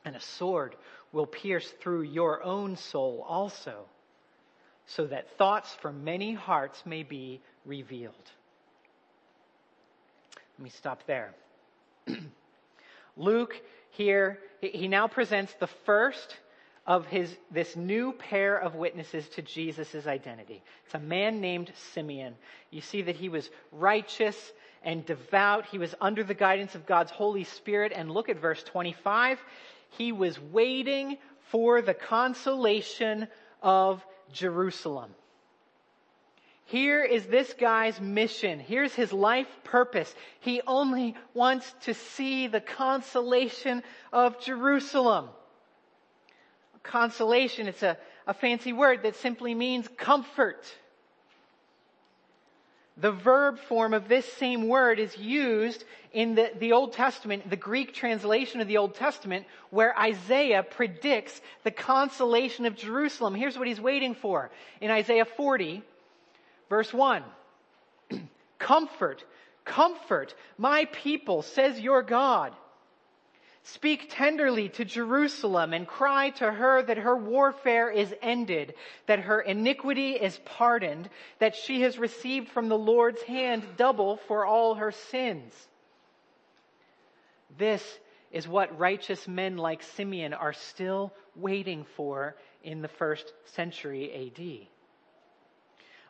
And 0.04 0.16
a 0.16 0.22
sword 0.22 0.76
will 1.12 1.28
pierce 1.28 1.68
through 1.82 2.02
your 2.02 2.44
own 2.44 2.78
soul 2.78 3.24
also, 3.28 3.86
so 4.88 5.06
that 5.08 5.38
thoughts 5.38 5.74
from 5.82 6.04
many 6.04 6.34
hearts 6.34 6.84
may 6.86 7.04
be 7.04 7.42
revealed. 7.66 8.14
Let 10.58 10.64
me 10.64 10.70
stop 10.70 11.06
there. 11.06 11.34
Luke 13.18 13.56
here, 13.92 14.40
he 14.62 14.88
now 14.88 15.08
presents 15.08 15.54
the 15.60 15.70
first 15.86 16.36
of 16.88 17.08
his, 17.08 17.36
this 17.52 17.76
new 17.76 18.12
pair 18.14 18.58
of 18.58 18.76
witnesses 18.76 19.28
to 19.30 19.42
Jesus' 19.42 20.06
identity. 20.06 20.62
It's 20.86 20.94
a 20.94 21.00
man 21.00 21.42
named 21.42 21.72
Simeon. 21.94 22.36
You 22.70 22.82
see 22.82 23.02
that 23.04 23.16
he 23.16 23.30
was 23.30 23.50
righteous 23.72 24.38
and 24.84 25.06
devout. 25.06 25.66
He 25.66 25.80
was 25.80 25.96
under 26.00 26.24
the 26.24 26.36
guidance 26.36 26.76
of 26.76 26.86
God's 26.86 27.12
Holy 27.12 27.44
Spirit. 27.44 27.92
And 27.96 28.12
look 28.12 28.30
at 28.30 28.40
verse 28.40 28.62
25. 28.64 29.40
He 29.98 30.12
was 30.12 30.40
waiting 30.40 31.18
for 31.50 31.82
the 31.82 31.96
consolation 31.96 33.28
of 33.64 34.06
Jerusalem. 34.32 35.10
Here 36.66 37.04
is 37.04 37.26
this 37.26 37.54
guy's 37.54 38.00
mission. 38.02 38.60
Here's 38.60 38.94
his 38.94 39.14
life 39.14 39.48
purpose. 39.64 40.14
He 40.40 40.62
only 40.66 41.16
wants 41.34 41.74
to 41.84 41.94
see 41.94 42.48
the 42.48 42.62
consolation 42.62 43.84
of 44.12 44.40
Jerusalem 44.42 45.30
consolation. 46.86 47.68
It's 47.68 47.84
a, 47.84 47.98
a 48.28 48.34
fancy 48.34 48.74
word 48.74 49.04
that 49.04 49.16
simply 49.16 49.54
means 49.54 49.88
comfort. 49.98 50.66
The 52.98 53.12
verb 53.12 53.60
form 53.60 53.94
of 53.94 54.08
this 54.08 54.26
same 54.34 54.70
word 54.70 55.00
is 55.00 55.18
used 55.18 55.84
in 56.14 56.36
the, 56.36 56.52
the 56.58 56.72
Old 56.72 56.94
Testament, 56.94 57.50
the 57.50 57.58
Greek 57.58 57.94
translation 57.94 58.62
of 58.62 58.70
the 58.70 58.78
Old 58.78 58.96
Testament, 58.96 59.46
where 59.70 59.98
Isaiah 60.00 60.64
predicts 60.64 61.42
the 61.64 61.72
consolation 61.72 62.66
of 62.66 62.78
Jerusalem. 62.78 63.36
Here's 63.36 63.58
what 63.58 63.68
he's 63.68 63.82
waiting 63.82 64.16
for. 64.16 64.50
In 64.80 64.92
Isaiah 64.92 65.26
40, 65.26 65.84
verse 66.70 66.94
1. 66.94 67.24
comfort, 68.60 69.26
comfort 69.66 70.34
my 70.58 70.86
people, 70.86 71.42
says 71.42 71.78
your 71.78 72.02
God. 72.02 72.54
Speak 73.68 74.10
tenderly 74.12 74.70
to 74.70 74.86
Jerusalem 74.86 75.74
and 75.74 75.88
cry 75.88 76.30
to 76.32 76.52
her 76.52 76.84
that 76.84 76.98
her 77.00 77.16
warfare 77.16 77.90
is 77.90 78.14
ended, 78.22 78.76
that 79.08 79.22
her 79.22 79.42
iniquity 79.42 80.12
is 80.12 80.38
pardoned, 80.46 81.10
that 81.40 81.56
she 81.56 81.82
has 81.82 81.98
received 81.98 82.50
from 82.50 82.70
the 82.70 82.78
Lord's 82.78 83.24
hand 83.24 83.66
double 83.76 84.18
for 84.18 84.46
all 84.46 84.76
her 84.76 84.92
sins. 84.92 85.52
This 87.58 87.84
is 88.32 88.48
what 88.48 88.78
righteous 88.78 89.28
men 89.28 89.58
like 89.58 89.82
Simeon 89.82 90.36
are 90.36 90.54
still 90.54 91.12
waiting 91.36 91.86
for 91.96 92.36
in 92.64 92.84
the 92.84 92.88
first 92.88 93.34
century 93.46 94.68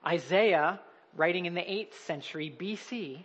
AD. 0.03 0.13
Isaiah, 0.13 0.81
writing 1.15 1.45
in 1.45 1.53
the 1.53 1.61
8th 1.61 1.93
century 2.05 2.53
BC, 2.53 3.23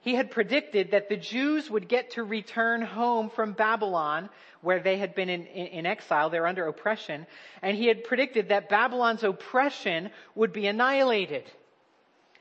he 0.00 0.14
had 0.14 0.30
predicted 0.30 0.92
that 0.92 1.08
the 1.08 1.16
Jews 1.16 1.70
would 1.70 1.88
get 1.88 2.12
to 2.12 2.24
return 2.24 2.82
home 2.82 3.30
from 3.30 3.52
Babylon, 3.52 4.30
where 4.62 4.80
they 4.80 4.96
had 4.96 5.14
been 5.14 5.28
in, 5.28 5.46
in, 5.46 5.66
in, 5.66 5.86
exile, 5.86 6.30
they're 6.30 6.46
under 6.46 6.66
oppression, 6.66 7.26
and 7.62 7.76
he 7.76 7.86
had 7.86 8.04
predicted 8.04 8.48
that 8.48 8.68
Babylon's 8.68 9.24
oppression 9.24 10.10
would 10.34 10.52
be 10.52 10.66
annihilated. 10.66 11.44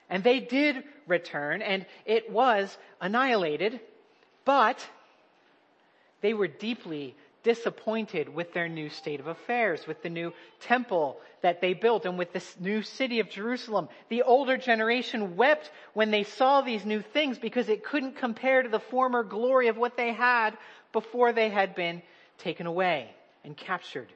And 0.10 0.24
they 0.24 0.40
did 0.40 0.84
return, 1.06 1.62
and 1.62 1.86
it 2.06 2.32
was 2.32 2.76
annihilated, 3.02 3.80
but 4.46 4.86
they 6.22 6.34
were 6.34 6.48
deeply 6.48 7.16
disappointed 7.44 8.34
with 8.34 8.54
their 8.54 8.68
new 8.68 8.90
state 8.90 9.20
of 9.20 9.28
affairs, 9.28 9.88
with 9.88 10.02
the 10.04 10.10
new 10.10 10.34
temple 10.62 11.20
that 11.42 11.62
they 11.62 11.74
built 11.74 12.06
and 12.06 12.18
with 12.18 12.34
this 12.34 12.56
new 12.60 12.82
city 12.82 13.20
of 13.20 13.30
Jerusalem. 13.30 13.88
The 14.10 14.24
older 14.24 14.58
generation 14.58 15.36
wept 15.38 15.72
when 15.94 16.12
they 16.12 16.24
saw 16.24 16.62
these 16.62 16.86
new 16.86 17.02
things 17.02 17.40
because 17.40 17.70
it 17.70 17.84
couldn't 17.84 18.18
compare 18.18 18.62
to 18.62 18.70
the 18.70 18.80
former 18.80 19.24
glory 19.24 19.68
of 19.68 19.78
what 19.78 19.96
they 19.96 20.14
had 20.14 20.58
before 20.92 21.32
they 21.32 21.50
had 21.50 21.76
been 21.76 22.02
taken 22.40 22.66
away 22.66 23.10
and 23.44 23.56
captured. 23.56 24.08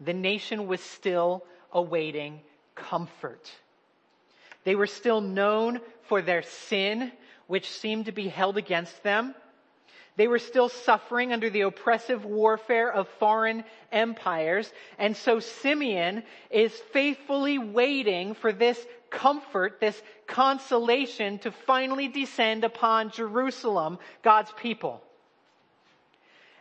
The 0.00 0.14
nation 0.14 0.66
was 0.66 0.80
still 0.80 1.44
awaiting 1.72 2.40
comfort. 2.74 3.50
They 4.64 4.74
were 4.74 4.86
still 4.86 5.20
known 5.20 5.80
for 6.08 6.22
their 6.22 6.42
sin, 6.42 7.12
which 7.46 7.70
seemed 7.70 8.06
to 8.06 8.12
be 8.12 8.28
held 8.28 8.56
against 8.56 9.02
them. 9.02 9.34
They 10.18 10.26
were 10.26 10.40
still 10.40 10.68
suffering 10.68 11.32
under 11.32 11.48
the 11.48 11.60
oppressive 11.60 12.24
warfare 12.24 12.92
of 12.92 13.06
foreign 13.20 13.62
empires. 13.92 14.68
And 14.98 15.16
so 15.16 15.38
Simeon 15.38 16.24
is 16.50 16.72
faithfully 16.92 17.58
waiting 17.58 18.34
for 18.34 18.52
this 18.52 18.84
comfort, 19.10 19.78
this 19.80 20.02
consolation 20.26 21.38
to 21.38 21.52
finally 21.52 22.08
descend 22.08 22.64
upon 22.64 23.12
Jerusalem, 23.12 24.00
God's 24.24 24.50
people. 24.60 25.00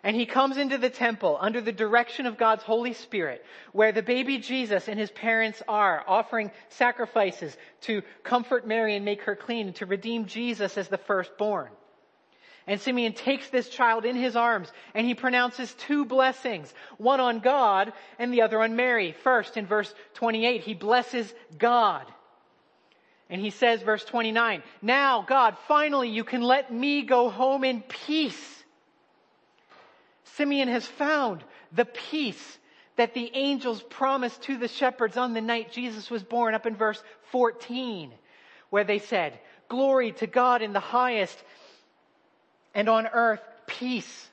And 0.04 0.15
he 0.15 0.28
comes 0.28 0.58
into 0.58 0.78
the 0.78 0.91
temple 0.91 1.36
under 1.41 1.60
the 1.60 1.72
direction 1.72 2.28
of 2.28 2.38
God's 2.38 2.62
Holy 2.62 2.93
Spirit, 2.93 3.43
where 3.72 3.91
the 3.91 4.04
baby 4.04 4.38
Jesus 4.38 4.88
and 4.88 5.00
his 5.00 5.10
parents 5.10 5.63
are, 5.67 6.04
offering 6.08 6.52
sacrifices 6.70 7.58
to 7.82 8.04
comfort 8.24 8.67
Mary 8.67 8.96
and 8.96 9.04
make 9.04 9.24
her 9.24 9.36
clean, 9.36 9.74
to 9.74 9.88
redeem 9.88 10.28
Jesus 10.28 10.78
as 10.78 10.89
the 10.89 11.00
firstborn. 11.00 11.72
And 12.67 12.82
Simeon 12.82 13.13
takes 13.13 13.49
this 13.49 13.69
child 13.69 14.03
in 14.03 14.17
his 14.17 14.36
arms 14.36 14.69
and 14.93 15.08
he 15.08 15.15
pronounces 15.15 15.73
two 15.75 16.03
blessings, 16.03 16.73
one 16.97 17.21
on 17.21 17.39
God 17.39 17.93
and 18.19 18.34
the 18.34 18.41
other 18.41 18.62
on 18.62 18.75
Mary. 18.75 19.13
First, 19.23 19.56
in 19.56 19.65
verse 19.65 19.93
28, 20.15 20.62
he 20.62 20.73
blesses 20.73 21.34
God. 21.58 22.06
And 23.30 23.39
he 23.39 23.49
says, 23.51 23.82
verse 23.82 24.03
29, 24.03 24.63
now 24.82 25.21
God, 25.27 25.56
finally 25.67 26.10
you 26.10 26.25
can 26.25 26.41
let 26.41 26.71
me 26.71 27.03
go 27.03 27.30
home 27.30 27.63
in 27.63 27.82
peace. 27.82 28.63
Simeon 30.36 30.67
has 30.67 30.86
found 30.86 31.43
the 31.71 31.86
peace 31.86 32.60
that 32.97 33.13
the 33.13 33.32
angels 33.34 33.82
promised 33.82 34.41
to 34.43 34.58
the 34.58 34.67
shepherds 34.67 35.15
on 35.15 35.34
the 35.34 35.41
night 35.41 35.71
Jesus 35.71 36.10
was 36.10 36.23
born 36.23 36.53
up 36.53 36.65
in 36.65 36.75
verse 36.75 37.01
14, 37.32 38.12
where 38.69 38.84
they 38.84 38.99
said, 38.99 39.39
glory 39.69 40.12
to 40.13 40.27
God 40.27 40.62
in 40.62 40.73
the 40.73 40.80
highest 40.80 41.38
and 42.78 42.88
on 42.88 43.08
earth 43.08 43.42
peace 43.66 44.30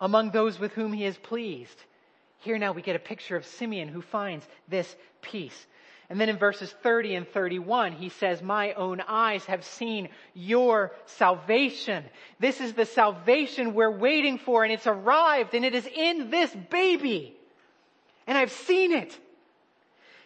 among 0.00 0.30
those 0.30 0.58
with 0.58 0.72
whom 0.72 0.92
he 0.92 1.04
is 1.04 1.18
pleased. 1.18 1.82
Here 2.38 2.56
now 2.56 2.72
we 2.72 2.80
get 2.80 2.94
a 2.94 3.00
picture 3.00 3.36
of 3.36 3.44
Simeon 3.44 3.88
who 3.88 4.00
finds 4.00 4.46
this 4.68 4.96
peace. 5.20 5.66
And 6.08 6.20
then 6.20 6.28
in 6.28 6.38
verses 6.38 6.72
30 6.82 7.16
and 7.16 7.28
31, 7.28 7.92
he 7.92 8.08
says, 8.08 8.40
My 8.40 8.74
own 8.74 9.00
eyes 9.00 9.44
have 9.46 9.64
seen 9.64 10.10
your 10.32 10.92
salvation. 11.06 12.04
This 12.38 12.60
is 12.60 12.74
the 12.74 12.86
salvation 12.86 13.74
we're 13.74 13.90
waiting 13.90 14.38
for, 14.38 14.62
and 14.62 14.72
it's 14.72 14.86
arrived, 14.86 15.54
and 15.54 15.64
it 15.64 15.74
is 15.74 15.88
in 15.92 16.30
this 16.30 16.54
baby. 16.70 17.36
And 18.28 18.38
I've 18.38 18.52
seen 18.52 18.92
it. 18.92 19.18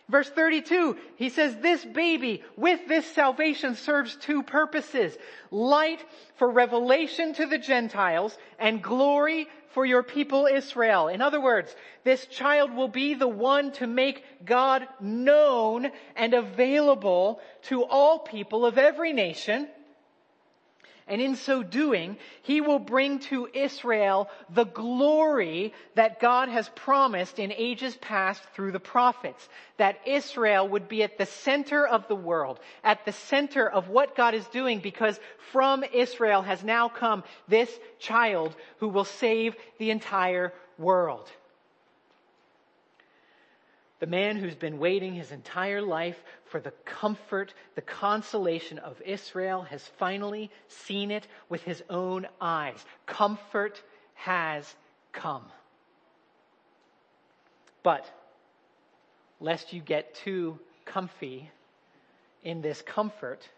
Verse 0.08 0.28
32, 0.30 0.96
he 1.16 1.30
says, 1.30 1.56
this 1.56 1.84
baby 1.84 2.44
with 2.56 2.86
this 2.86 3.06
salvation 3.06 3.74
serves 3.74 4.14
two 4.16 4.44
purposes. 4.44 5.16
Light 5.50 6.04
for 6.36 6.48
revelation 6.48 7.34
to 7.34 7.46
the 7.46 7.58
Gentiles 7.58 8.36
and 8.58 8.82
glory 8.82 9.48
for 9.70 9.84
your 9.84 10.04
people 10.04 10.46
Israel. 10.46 11.08
In 11.08 11.20
other 11.20 11.40
words, 11.40 11.74
this 12.04 12.24
child 12.26 12.72
will 12.72 12.88
be 12.88 13.14
the 13.14 13.26
one 13.26 13.72
to 13.72 13.88
make 13.88 14.24
God 14.44 14.86
known 15.00 15.90
and 16.14 16.34
available 16.34 17.40
to 17.62 17.84
all 17.84 18.20
people 18.20 18.64
of 18.64 18.78
every 18.78 19.12
nation 19.12 19.68
and 21.08 21.20
in 21.20 21.36
so 21.36 21.62
doing, 21.62 22.16
he 22.42 22.60
will 22.60 22.80
bring 22.80 23.20
to 23.20 23.48
Israel 23.54 24.28
the 24.50 24.64
glory 24.64 25.72
that 25.94 26.20
God 26.20 26.48
has 26.48 26.68
promised 26.70 27.38
in 27.38 27.52
ages 27.52 27.96
past 27.96 28.42
through 28.54 28.72
the 28.72 28.80
prophets. 28.80 29.48
That 29.76 30.00
Israel 30.04 30.68
would 30.68 30.88
be 30.88 31.04
at 31.04 31.16
the 31.16 31.26
center 31.26 31.86
of 31.86 32.08
the 32.08 32.16
world, 32.16 32.58
at 32.82 33.04
the 33.04 33.12
center 33.12 33.68
of 33.68 33.88
what 33.88 34.16
God 34.16 34.34
is 34.34 34.46
doing 34.48 34.80
because 34.80 35.20
from 35.52 35.84
Israel 35.94 36.42
has 36.42 36.64
now 36.64 36.88
come 36.88 37.22
this 37.46 37.70
child 38.00 38.56
who 38.78 38.88
will 38.88 39.04
save 39.04 39.54
the 39.78 39.90
entire 39.90 40.52
world. 40.76 41.30
The 43.98 44.06
man 44.06 44.36
who's 44.36 44.54
been 44.54 44.78
waiting 44.78 45.14
his 45.14 45.32
entire 45.32 45.80
life 45.80 46.22
for 46.44 46.60
the 46.60 46.72
comfort, 46.84 47.54
the 47.74 47.82
consolation 47.82 48.78
of 48.78 49.00
Israel 49.02 49.62
has 49.62 49.82
finally 49.98 50.50
seen 50.68 51.10
it 51.10 51.26
with 51.48 51.62
his 51.62 51.82
own 51.88 52.26
eyes. 52.40 52.84
Comfort 53.06 53.82
has 54.14 54.74
come. 55.12 55.44
But, 57.82 58.04
lest 59.40 59.72
you 59.72 59.80
get 59.80 60.14
too 60.14 60.58
comfy 60.84 61.50
in 62.42 62.60
this 62.60 62.82
comfort, 62.82 63.48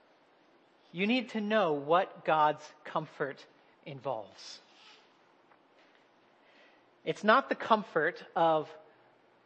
you 0.93 1.07
need 1.07 1.31
to 1.31 1.41
know 1.41 1.73
what 1.73 2.25
God's 2.25 2.65
comfort 2.85 3.45
involves. 3.87 4.61
It's 7.05 7.25
not 7.25 7.49
the 7.49 7.55
comfort 7.55 8.23
of 8.37 8.69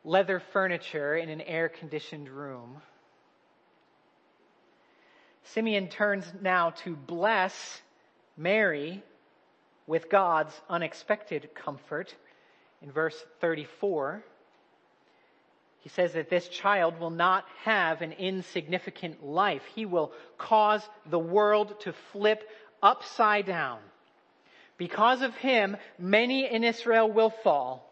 leather 0.04 0.42
furniture 0.52 1.16
in 1.16 1.28
an 1.28 1.40
air 1.40 1.68
conditioned 1.68 2.28
room. 2.28 2.80
Simeon 5.44 5.88
turns 5.88 6.24
now 6.40 6.70
to 6.84 6.96
bless 6.96 7.82
Mary 8.36 9.02
with 9.86 10.08
God's 10.08 10.52
unexpected 10.68 11.50
comfort 11.54 12.14
in 12.80 12.90
verse 12.90 13.16
34. 13.40 14.22
He 15.78 15.88
says 15.88 16.12
that 16.12 16.30
this 16.30 16.48
child 16.48 17.00
will 17.00 17.10
not 17.10 17.44
have 17.64 18.02
an 18.02 18.12
insignificant 18.12 19.24
life. 19.24 19.62
He 19.74 19.84
will 19.84 20.12
cause 20.38 20.82
the 21.10 21.18
world 21.18 21.80
to 21.80 21.92
flip 22.12 22.48
upside 22.82 23.46
down. 23.46 23.80
Because 24.78 25.22
of 25.22 25.34
him, 25.36 25.76
many 25.98 26.50
in 26.50 26.62
Israel 26.64 27.10
will 27.10 27.30
fall 27.30 27.91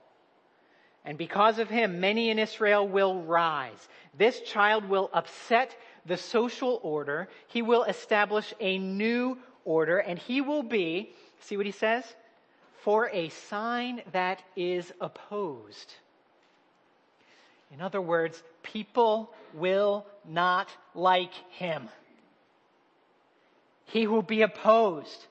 and 1.04 1.16
because 1.16 1.58
of 1.58 1.68
him, 1.68 2.00
many 2.00 2.30
in 2.30 2.38
Israel 2.38 2.86
will 2.86 3.22
rise. 3.22 3.88
This 4.16 4.40
child 4.40 4.88
will 4.88 5.10
upset 5.12 5.74
the 6.06 6.16
social 6.16 6.78
order. 6.82 7.28
He 7.48 7.62
will 7.62 7.84
establish 7.84 8.52
a 8.60 8.78
new 8.78 9.38
order 9.64 9.98
and 9.98 10.18
he 10.18 10.40
will 10.40 10.62
be, 10.62 11.12
see 11.40 11.56
what 11.56 11.66
he 11.66 11.72
says? 11.72 12.04
For 12.82 13.08
a 13.10 13.28
sign 13.28 14.02
that 14.12 14.42
is 14.56 14.92
opposed. 15.00 15.94
In 17.72 17.80
other 17.80 18.00
words, 18.00 18.42
people 18.62 19.32
will 19.54 20.06
not 20.28 20.68
like 20.94 21.32
him. 21.50 21.88
He 23.86 24.06
will 24.06 24.22
be 24.22 24.42
opposed. 24.42 25.26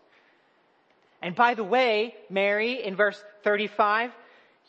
And 1.22 1.36
by 1.36 1.54
the 1.54 1.64
way, 1.64 2.16
Mary, 2.30 2.84
in 2.84 2.96
verse 2.96 3.22
35, 3.44 4.12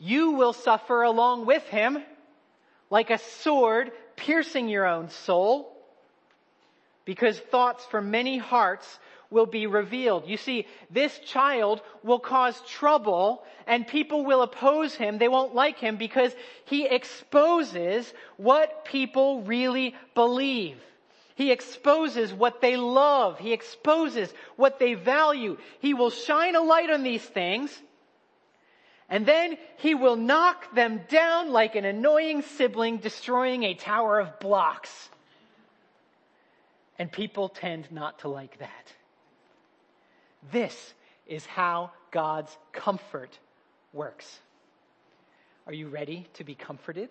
you 0.01 0.31
will 0.31 0.53
suffer 0.53 1.03
along 1.03 1.45
with 1.45 1.63
him 1.67 1.99
like 2.89 3.11
a 3.11 3.19
sword 3.19 3.91
piercing 4.15 4.67
your 4.67 4.87
own 4.87 5.09
soul 5.09 5.71
because 7.05 7.39
thoughts 7.39 7.85
from 7.85 8.09
many 8.09 8.39
hearts 8.39 8.99
will 9.29 9.45
be 9.45 9.67
revealed. 9.67 10.27
You 10.27 10.37
see, 10.37 10.65
this 10.89 11.17
child 11.19 11.81
will 12.03 12.17
cause 12.17 12.59
trouble 12.67 13.43
and 13.67 13.87
people 13.87 14.25
will 14.25 14.41
oppose 14.41 14.95
him. 14.95 15.19
They 15.19 15.27
won't 15.27 15.53
like 15.53 15.77
him 15.77 15.97
because 15.97 16.33
he 16.65 16.87
exposes 16.87 18.11
what 18.37 18.85
people 18.85 19.43
really 19.43 19.95
believe. 20.15 20.77
He 21.35 21.51
exposes 21.51 22.33
what 22.33 22.59
they 22.59 22.75
love. 22.75 23.37
He 23.37 23.53
exposes 23.53 24.33
what 24.55 24.79
they 24.79 24.95
value. 24.95 25.57
He 25.79 25.93
will 25.93 26.09
shine 26.09 26.55
a 26.55 26.61
light 26.61 26.89
on 26.89 27.03
these 27.03 27.23
things 27.23 27.79
and 29.11 29.25
then 29.25 29.57
he 29.75 29.93
will 29.93 30.15
knock 30.15 30.73
them 30.73 31.01
down 31.09 31.51
like 31.51 31.75
an 31.75 31.83
annoying 31.83 32.43
sibling 32.43 32.97
destroying 32.97 33.63
a 33.63 33.73
tower 33.73 34.21
of 34.21 34.39
blocks. 34.39 35.09
And 36.97 37.11
people 37.11 37.49
tend 37.49 37.91
not 37.91 38.19
to 38.19 38.29
like 38.29 38.57
that. 38.59 38.93
This 40.53 40.93
is 41.27 41.45
how 41.45 41.91
God's 42.11 42.57
comfort 42.71 43.37
works. 43.91 44.39
Are 45.67 45.73
you 45.73 45.89
ready 45.89 46.25
to 46.35 46.45
be 46.45 46.55
comforted? 46.55 47.09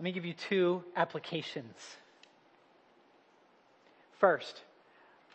Let 0.00 0.04
me 0.04 0.10
give 0.10 0.24
you 0.24 0.34
two 0.34 0.82
applications. 0.96 1.76
First, 4.18 4.60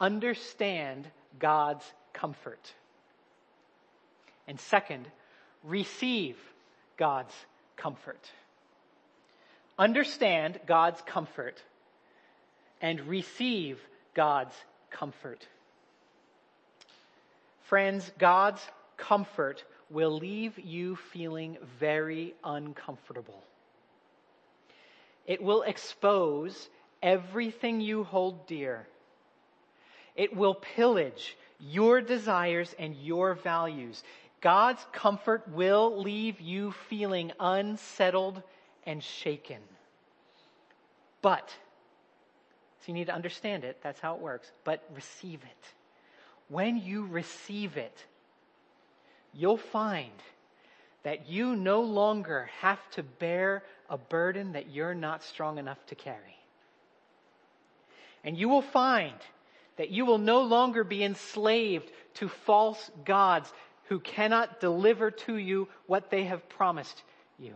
understand 0.01 1.07
God's 1.39 1.85
comfort. 2.11 2.73
And 4.47 4.59
second, 4.59 5.07
receive 5.63 6.37
God's 6.97 7.33
comfort. 7.77 8.29
Understand 9.77 10.59
God's 10.67 11.01
comfort 11.01 11.61
and 12.81 13.01
receive 13.07 13.79
God's 14.13 14.55
comfort. 14.89 15.47
Friends, 17.63 18.11
God's 18.19 18.61
comfort 18.97 19.63
will 19.89 20.11
leave 20.17 20.57
you 20.59 20.95
feeling 20.95 21.57
very 21.79 22.33
uncomfortable. 22.43 23.43
It 25.25 25.41
will 25.41 25.61
expose 25.61 26.69
everything 27.01 27.81
you 27.81 28.03
hold 28.03 28.47
dear. 28.47 28.87
It 30.15 30.35
will 30.35 30.55
pillage 30.55 31.37
your 31.59 32.01
desires 32.01 32.73
and 32.77 32.95
your 32.95 33.35
values. 33.35 34.03
God's 34.41 34.85
comfort 34.91 35.47
will 35.49 36.01
leave 36.01 36.41
you 36.41 36.71
feeling 36.89 37.31
unsettled 37.39 38.41
and 38.85 39.03
shaken. 39.03 39.59
But, 41.21 41.49
so 42.79 42.87
you 42.87 42.93
need 42.93 43.07
to 43.07 43.13
understand 43.13 43.63
it, 43.63 43.77
that's 43.83 43.99
how 43.99 44.15
it 44.15 44.21
works, 44.21 44.51
but 44.63 44.83
receive 44.95 45.41
it. 45.43 45.67
When 46.49 46.77
you 46.77 47.05
receive 47.05 47.77
it, 47.77 48.05
you'll 49.33 49.57
find 49.57 50.11
that 51.03 51.29
you 51.29 51.55
no 51.55 51.81
longer 51.81 52.49
have 52.59 52.79
to 52.91 53.03
bear 53.03 53.63
a 53.89 53.97
burden 53.97 54.53
that 54.53 54.71
you're 54.71 54.95
not 54.95 55.23
strong 55.23 55.59
enough 55.59 55.83
to 55.87 55.95
carry. 55.95 56.37
And 58.23 58.37
you 58.37 58.49
will 58.49 58.61
find 58.61 59.15
that 59.77 59.89
you 59.89 60.05
will 60.05 60.19
no 60.19 60.41
longer 60.41 60.83
be 60.83 61.03
enslaved 61.03 61.91
to 62.15 62.27
false 62.27 62.91
gods 63.05 63.51
who 63.91 63.99
cannot 63.99 64.61
deliver 64.61 65.11
to 65.11 65.35
you 65.35 65.67
what 65.85 66.09
they 66.09 66.23
have 66.23 66.47
promised 66.47 67.03
you. 67.37 67.53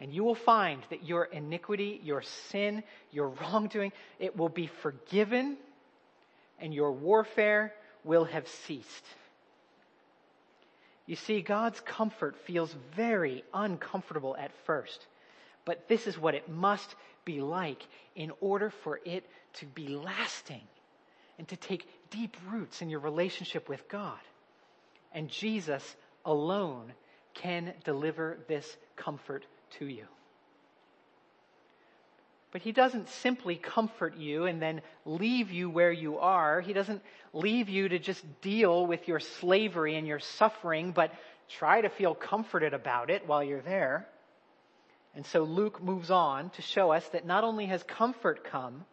And 0.00 0.12
you 0.12 0.24
will 0.24 0.34
find 0.34 0.82
that 0.90 1.06
your 1.06 1.26
iniquity, 1.26 2.00
your 2.02 2.22
sin, 2.50 2.82
your 3.12 3.28
wrongdoing, 3.28 3.92
it 4.18 4.36
will 4.36 4.48
be 4.48 4.66
forgiven 4.66 5.56
and 6.58 6.74
your 6.74 6.90
warfare 6.90 7.72
will 8.02 8.24
have 8.24 8.48
ceased. 8.48 9.04
You 11.06 11.14
see, 11.14 11.40
God's 11.40 11.78
comfort 11.78 12.36
feels 12.44 12.74
very 12.96 13.44
uncomfortable 13.54 14.34
at 14.36 14.50
first, 14.66 15.06
but 15.64 15.86
this 15.86 16.08
is 16.08 16.18
what 16.18 16.34
it 16.34 16.48
must 16.48 16.96
be 17.24 17.40
like 17.40 17.86
in 18.16 18.32
order 18.40 18.70
for 18.82 18.98
it 19.04 19.24
to 19.60 19.66
be 19.66 19.86
lasting 19.86 20.62
and 21.38 21.46
to 21.46 21.56
take 21.56 21.88
deep 22.10 22.36
roots 22.50 22.82
in 22.82 22.90
your 22.90 22.98
relationship 22.98 23.68
with 23.68 23.88
God. 23.88 24.18
And 25.14 25.28
Jesus 25.28 25.96
alone 26.24 26.92
can 27.34 27.72
deliver 27.84 28.38
this 28.48 28.76
comfort 28.96 29.46
to 29.78 29.86
you. 29.86 30.04
But 32.52 32.62
he 32.62 32.70
doesn't 32.70 33.08
simply 33.08 33.56
comfort 33.56 34.16
you 34.16 34.44
and 34.44 34.62
then 34.62 34.80
leave 35.04 35.50
you 35.50 35.68
where 35.68 35.90
you 35.90 36.18
are. 36.18 36.60
He 36.60 36.72
doesn't 36.72 37.02
leave 37.32 37.68
you 37.68 37.88
to 37.88 37.98
just 37.98 38.24
deal 38.42 38.86
with 38.86 39.08
your 39.08 39.18
slavery 39.18 39.96
and 39.96 40.06
your 40.06 40.20
suffering, 40.20 40.92
but 40.92 41.12
try 41.48 41.80
to 41.80 41.88
feel 41.88 42.14
comforted 42.14 42.72
about 42.72 43.10
it 43.10 43.26
while 43.26 43.42
you're 43.42 43.60
there. 43.60 44.06
And 45.16 45.26
so 45.26 45.42
Luke 45.42 45.82
moves 45.82 46.10
on 46.10 46.50
to 46.50 46.62
show 46.62 46.92
us 46.92 47.06
that 47.08 47.26
not 47.26 47.42
only 47.42 47.66
has 47.66 47.82
comfort 47.82 48.44
come, 48.44 48.84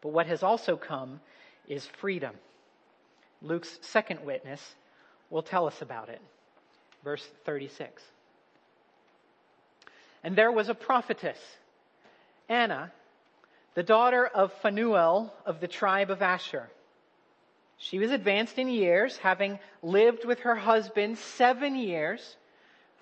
but 0.00 0.12
what 0.12 0.26
has 0.26 0.42
also 0.42 0.76
come 0.76 1.20
is 1.68 1.86
freedom. 2.00 2.34
Luke's 3.42 3.78
second 3.82 4.20
witness 4.24 4.62
will 5.30 5.42
tell 5.42 5.66
us 5.66 5.82
about 5.82 6.08
it. 6.08 6.20
Verse 7.04 7.26
36. 7.44 8.02
And 10.24 10.34
there 10.34 10.50
was 10.50 10.68
a 10.68 10.74
prophetess, 10.74 11.38
Anna, 12.48 12.92
the 13.74 13.82
daughter 13.82 14.26
of 14.26 14.52
Phanuel 14.54 15.32
of 15.44 15.60
the 15.60 15.68
tribe 15.68 16.10
of 16.10 16.22
Asher. 16.22 16.68
She 17.78 17.98
was 17.98 18.10
advanced 18.10 18.58
in 18.58 18.68
years, 18.68 19.18
having 19.18 19.58
lived 19.82 20.24
with 20.24 20.40
her 20.40 20.54
husband 20.54 21.18
seven 21.18 21.76
years 21.76 22.36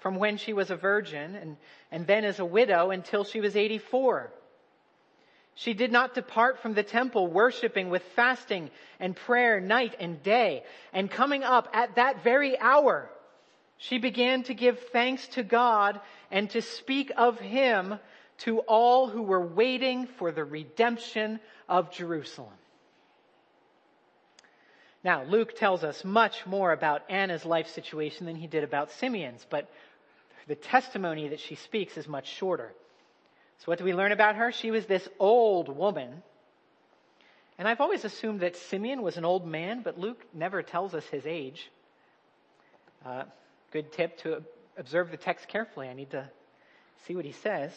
from 0.01 0.17
when 0.17 0.37
she 0.37 0.53
was 0.53 0.71
a 0.71 0.77
virgin 0.77 1.37
and, 1.37 1.57
and 1.91 2.07
then 2.07 2.25
as 2.25 2.41
a 2.41 2.45
widow 2.45 2.91
until 2.91 3.25
she 3.25 3.41
was 3.41 3.57
84. 3.57 4.31
She 5.55 5.75
did 5.75 5.93
not 5.93 6.15
depart 6.15 6.61
from 6.61 6.75
the 6.75 6.83
temple 6.83 7.29
worshiping 7.29 7.89
with 7.89 8.03
fasting 8.17 8.71
and 8.99 9.15
prayer 9.15 9.61
night 9.61 9.95
and 10.01 10.23
day. 10.23 10.65
And 10.93 11.11
coming 11.11 11.45
up 11.45 11.69
at 11.73 11.95
that 11.95 12.25
very 12.25 12.59
hour, 12.59 13.09
she 13.79 13.99
began 13.99 14.43
to 14.45 14.55
give 14.55 14.79
thanks 14.93 15.27
to 15.29 15.43
God 15.43 16.01
and 16.31 16.51
to 16.51 16.63
speak 16.63 17.13
of 17.17 17.39
Him 17.39 17.99
to 18.39 18.61
all 18.61 19.09
who 19.09 19.23
were 19.23 19.47
waiting 19.47 20.07
for 20.19 20.33
the 20.33 20.45
redemption 20.45 21.39
of 21.69 21.93
Jerusalem. 21.93 22.53
Now, 25.05 25.23
Luke 25.25 25.55
tells 25.55 25.85
us 25.85 26.03
much 26.03 26.47
more 26.47 26.73
about 26.73 27.03
Anna's 27.11 27.45
life 27.45 27.69
situation 27.69 28.27
than 28.27 28.37
he 28.37 28.47
did 28.47 28.65
about 28.65 28.91
Simeon's, 28.91 29.47
but 29.49 29.69
the 30.49 30.55
testimony 30.55 31.29
that 31.29 31.41
she 31.41 31.57
speaks 31.57 31.99
is 31.99 32.09
much 32.09 32.27
shorter. 32.27 32.73
So 33.59 33.65
what 33.67 33.79
do 33.79 33.85
we 33.85 33.95
learn 33.95 34.13
about 34.13 34.37
her? 34.37 34.53
She 34.53 34.71
was 34.71 34.87
this 34.87 35.09
old 35.19 35.69
woman. 35.69 36.23
And 37.59 37.69
I've 37.69 37.81
always 37.81 38.05
assumed 38.05 38.41
that 38.41 38.57
Simeon 38.57 39.03
was 39.03 39.17
an 39.17 39.25
old 39.25 39.47
man, 39.47 39.83
but 39.83 39.99
Luke 39.99 40.25
never 40.35 40.63
tells 40.63 40.95
us 40.95 41.07
his 41.07 41.25
age. 41.25 41.71
Uh, 43.05 43.25
good 43.71 43.93
tip 43.93 44.19
to 44.19 44.43
observe 44.77 45.11
the 45.11 45.17
text 45.17 45.49
carefully. 45.49 45.89
I 45.89 45.95
need 45.95 46.11
to 46.11 46.29
see 47.07 47.15
what 47.15 47.25
he 47.25 47.33
says. 47.33 47.73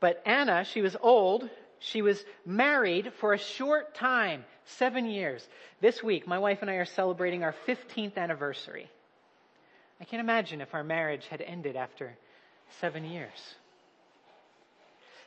But 0.00 0.22
Anna, 0.24 0.64
she 0.64 0.80
was 0.82 0.96
old. 1.00 1.48
She 1.78 2.02
was 2.02 2.22
married 2.44 3.12
for 3.20 3.32
a 3.32 3.38
short 3.38 3.94
time, 3.94 4.44
seven 4.64 5.06
years. 5.06 5.46
This 5.80 6.02
week, 6.02 6.26
my 6.26 6.38
wife 6.38 6.58
and 6.62 6.70
I 6.70 6.74
are 6.74 6.84
celebrating 6.84 7.42
our 7.42 7.54
15th 7.66 8.16
anniversary. 8.16 8.90
I 10.00 10.04
can't 10.04 10.20
imagine 10.20 10.60
if 10.60 10.74
our 10.74 10.84
marriage 10.84 11.26
had 11.28 11.40
ended 11.40 11.76
after 11.76 12.16
seven 12.80 13.04
years. 13.04 13.54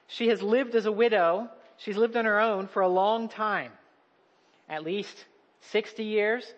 She 0.10 0.30
has 0.30 0.42
lived 0.42 0.76
as 0.76 0.88
a 0.88 0.92
widow. 0.92 1.50
She's 1.78 1.96
lived 1.96 2.18
on 2.18 2.26
her 2.26 2.40
own 2.40 2.68
for 2.68 2.82
a 2.82 2.88
long 2.88 3.30
time. 3.30 3.72
At 4.68 4.84
least 4.84 5.16
60 5.72 6.04
years. 6.04 6.52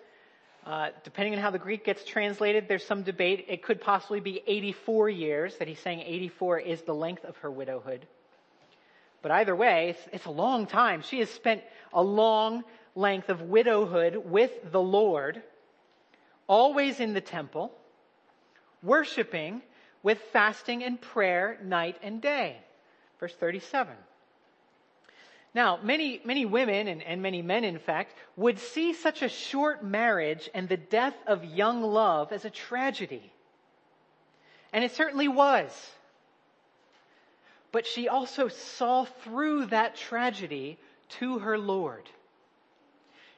Uh, 0.65 0.89
depending 1.03 1.33
on 1.33 1.39
how 1.39 1.51
the 1.51 1.59
Greek 1.59 1.83
gets 1.83 2.05
translated, 2.05 2.67
there's 2.67 2.85
some 2.85 3.03
debate. 3.03 3.45
It 3.49 3.61
could 3.61 3.81
possibly 3.81 4.21
be 4.21 4.41
84 4.47 5.09
years, 5.09 5.57
that 5.57 5.67
he's 5.67 5.79
saying 5.79 5.99
84 5.99 6.59
is 6.59 6.81
the 6.83 6.93
length 6.93 7.25
of 7.25 7.35
her 7.37 7.51
widowhood. 7.51 8.07
But 9.21 9.31
either 9.31 9.55
way, 9.55 9.89
it's, 9.89 10.07
it's 10.13 10.25
a 10.25 10.31
long 10.31 10.65
time. 10.65 11.01
She 11.01 11.19
has 11.19 11.29
spent 11.29 11.61
a 11.91 12.01
long 12.01 12.63
length 12.95 13.29
of 13.29 13.41
widowhood 13.41 14.15
with 14.15 14.51
the 14.71 14.81
Lord, 14.81 15.41
always 16.47 16.99
in 16.99 17.13
the 17.13 17.21
temple, 17.21 17.71
worshiping 18.81 19.61
with 20.03 20.19
fasting 20.31 20.83
and 20.83 21.01
prayer 21.01 21.59
night 21.63 21.97
and 22.01 22.21
day. 22.21 22.57
Verse 23.21 23.36
37. 23.36 23.95
Now, 25.53 25.79
many, 25.84 26.21
many 26.25 26.45
women 26.45 26.88
and, 26.88 27.03
and 27.03 27.21
many 27.21 27.43
men, 27.43 27.63
in 27.63 27.77
fact, 27.77 28.15
would 28.36 28.57
see 28.57 28.93
such 28.93 29.21
a 29.21 29.29
short 29.29 29.84
marriage 29.84 30.49
and 30.55 30.67
the 30.67 30.77
death 30.77 31.15
of 31.27 31.45
young 31.45 31.84
love 31.84 32.31
as 32.31 32.45
a 32.45 32.49
tragedy. 32.49 33.31
And 34.73 34.84
it 34.84 34.91
certainly 34.91 35.27
was. 35.27 35.69
But 37.71 37.86
she 37.86 38.07
also 38.07 38.47
saw 38.47 39.05
through 39.05 39.67
that 39.67 39.95
tragedy 39.95 40.79
to 41.19 41.39
her 41.39 41.60
Lord. 41.60 42.10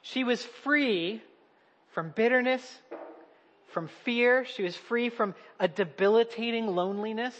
She 0.00 0.24
was 0.24 0.42
free 0.42 1.22
from 1.92 2.10
bitterness, 2.10 2.80
from 3.68 3.88
fear. 4.04 4.46
She 4.46 4.62
was 4.62 4.76
free 4.76 5.10
from 5.10 5.34
a 5.60 5.68
debilitating 5.68 6.68
loneliness. 6.68 7.34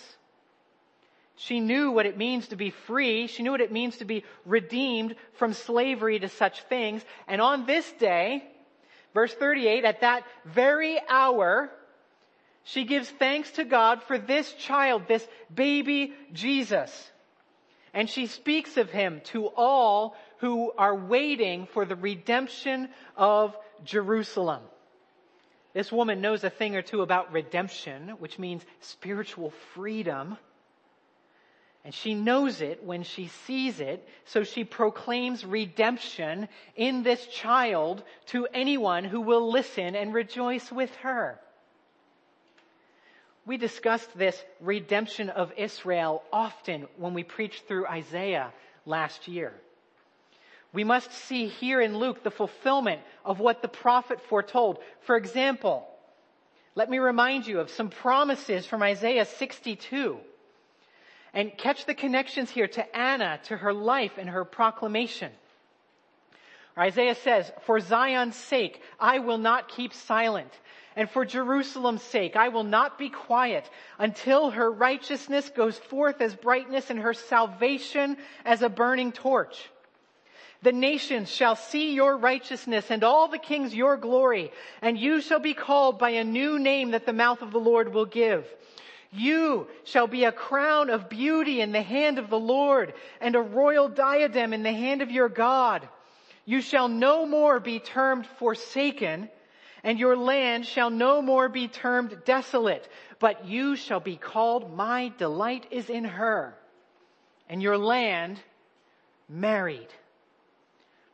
She 1.36 1.60
knew 1.60 1.90
what 1.90 2.06
it 2.06 2.16
means 2.16 2.48
to 2.48 2.56
be 2.56 2.70
free. 2.70 3.26
She 3.26 3.42
knew 3.42 3.50
what 3.50 3.60
it 3.60 3.72
means 3.72 3.96
to 3.98 4.04
be 4.04 4.24
redeemed 4.44 5.16
from 5.34 5.52
slavery 5.52 6.18
to 6.20 6.28
such 6.28 6.62
things. 6.64 7.04
And 7.26 7.40
on 7.40 7.66
this 7.66 7.90
day, 7.92 8.44
verse 9.14 9.34
38, 9.34 9.84
at 9.84 10.00
that 10.02 10.24
very 10.44 10.98
hour, 11.08 11.70
she 12.62 12.84
gives 12.84 13.10
thanks 13.10 13.50
to 13.52 13.64
God 13.64 14.02
for 14.04 14.16
this 14.16 14.52
child, 14.54 15.08
this 15.08 15.26
baby 15.52 16.14
Jesus. 16.32 17.10
And 17.92 18.08
she 18.08 18.26
speaks 18.26 18.76
of 18.76 18.90
him 18.90 19.20
to 19.26 19.46
all 19.48 20.16
who 20.38 20.72
are 20.76 20.94
waiting 20.94 21.66
for 21.66 21.84
the 21.84 21.96
redemption 21.96 22.88
of 23.16 23.56
Jerusalem. 23.84 24.62
This 25.74 25.90
woman 25.90 26.20
knows 26.20 26.44
a 26.44 26.50
thing 26.50 26.76
or 26.76 26.82
two 26.82 27.02
about 27.02 27.32
redemption, 27.32 28.10
which 28.20 28.38
means 28.38 28.64
spiritual 28.80 29.52
freedom. 29.74 30.38
And 31.84 31.92
she 31.92 32.14
knows 32.14 32.62
it 32.62 32.82
when 32.82 33.02
she 33.02 33.28
sees 33.28 33.78
it, 33.78 34.08
so 34.24 34.42
she 34.42 34.64
proclaims 34.64 35.44
redemption 35.44 36.48
in 36.76 37.02
this 37.02 37.26
child 37.26 38.02
to 38.26 38.46
anyone 38.54 39.04
who 39.04 39.20
will 39.20 39.50
listen 39.50 39.94
and 39.94 40.14
rejoice 40.14 40.72
with 40.72 40.94
her. 40.96 41.38
We 43.44 43.58
discussed 43.58 44.16
this 44.16 44.42
redemption 44.60 45.28
of 45.28 45.52
Israel 45.58 46.22
often 46.32 46.88
when 46.96 47.12
we 47.12 47.22
preached 47.22 47.68
through 47.68 47.86
Isaiah 47.86 48.50
last 48.86 49.28
year. 49.28 49.52
We 50.72 50.84
must 50.84 51.12
see 51.12 51.48
here 51.48 51.82
in 51.82 51.98
Luke 51.98 52.24
the 52.24 52.30
fulfillment 52.30 53.02
of 53.26 53.40
what 53.40 53.60
the 53.60 53.68
prophet 53.68 54.22
foretold. 54.22 54.78
For 55.02 55.16
example, 55.16 55.86
let 56.74 56.88
me 56.88 56.98
remind 56.98 57.46
you 57.46 57.60
of 57.60 57.70
some 57.70 57.90
promises 57.90 58.64
from 58.64 58.82
Isaiah 58.82 59.26
62 59.26 60.18
and 61.34 61.56
catch 61.58 61.84
the 61.84 61.94
connections 61.94 62.48
here 62.48 62.68
to 62.68 62.96
Anna, 62.96 63.40
to 63.44 63.56
her 63.56 63.72
life 63.72 64.12
and 64.16 64.30
her 64.30 64.44
proclamation. 64.44 65.32
Isaiah 66.78 67.14
says, 67.16 67.50
for 67.66 67.78
Zion's 67.80 68.36
sake, 68.36 68.80
I 68.98 69.18
will 69.18 69.38
not 69.38 69.68
keep 69.68 69.92
silent. 69.92 70.50
And 70.96 71.10
for 71.10 71.24
Jerusalem's 71.24 72.02
sake, 72.02 72.36
I 72.36 72.48
will 72.48 72.64
not 72.64 72.98
be 72.98 73.10
quiet 73.10 73.68
until 73.98 74.50
her 74.50 74.70
righteousness 74.70 75.50
goes 75.50 75.76
forth 75.76 76.20
as 76.20 76.36
brightness 76.36 76.88
and 76.88 77.00
her 77.00 77.14
salvation 77.14 78.16
as 78.44 78.62
a 78.62 78.68
burning 78.68 79.10
torch. 79.10 79.70
The 80.62 80.72
nations 80.72 81.28
shall 81.30 81.56
see 81.56 81.94
your 81.94 82.16
righteousness 82.16 82.90
and 82.90 83.04
all 83.04 83.28
the 83.28 83.38
kings 83.38 83.74
your 83.74 83.96
glory, 83.96 84.50
and 84.80 84.96
you 84.96 85.20
shall 85.20 85.40
be 85.40 85.52
called 85.52 85.98
by 85.98 86.10
a 86.10 86.24
new 86.24 86.58
name 86.58 86.92
that 86.92 87.06
the 87.06 87.12
mouth 87.12 87.42
of 87.42 87.50
the 87.52 87.58
Lord 87.58 87.92
will 87.92 88.06
give. 88.06 88.46
You 89.14 89.68
shall 89.84 90.08
be 90.08 90.24
a 90.24 90.32
crown 90.32 90.90
of 90.90 91.08
beauty 91.08 91.60
in 91.60 91.70
the 91.70 91.82
hand 91.82 92.18
of 92.18 92.30
the 92.30 92.38
Lord 92.38 92.94
and 93.20 93.36
a 93.36 93.40
royal 93.40 93.88
diadem 93.88 94.52
in 94.52 94.64
the 94.64 94.72
hand 94.72 95.02
of 95.02 95.10
your 95.10 95.28
God. 95.28 95.88
You 96.44 96.60
shall 96.60 96.88
no 96.88 97.24
more 97.24 97.60
be 97.60 97.78
termed 97.78 98.26
forsaken 98.38 99.30
and 99.84 99.98
your 99.98 100.16
land 100.16 100.66
shall 100.66 100.90
no 100.90 101.22
more 101.22 101.48
be 101.48 101.68
termed 101.68 102.24
desolate, 102.24 102.88
but 103.20 103.44
you 103.46 103.76
shall 103.76 104.00
be 104.00 104.16
called 104.16 104.74
my 104.74 105.12
delight 105.18 105.66
is 105.70 105.90
in 105.90 106.04
her 106.04 106.56
and 107.48 107.62
your 107.62 107.78
land 107.78 108.40
married. 109.28 109.88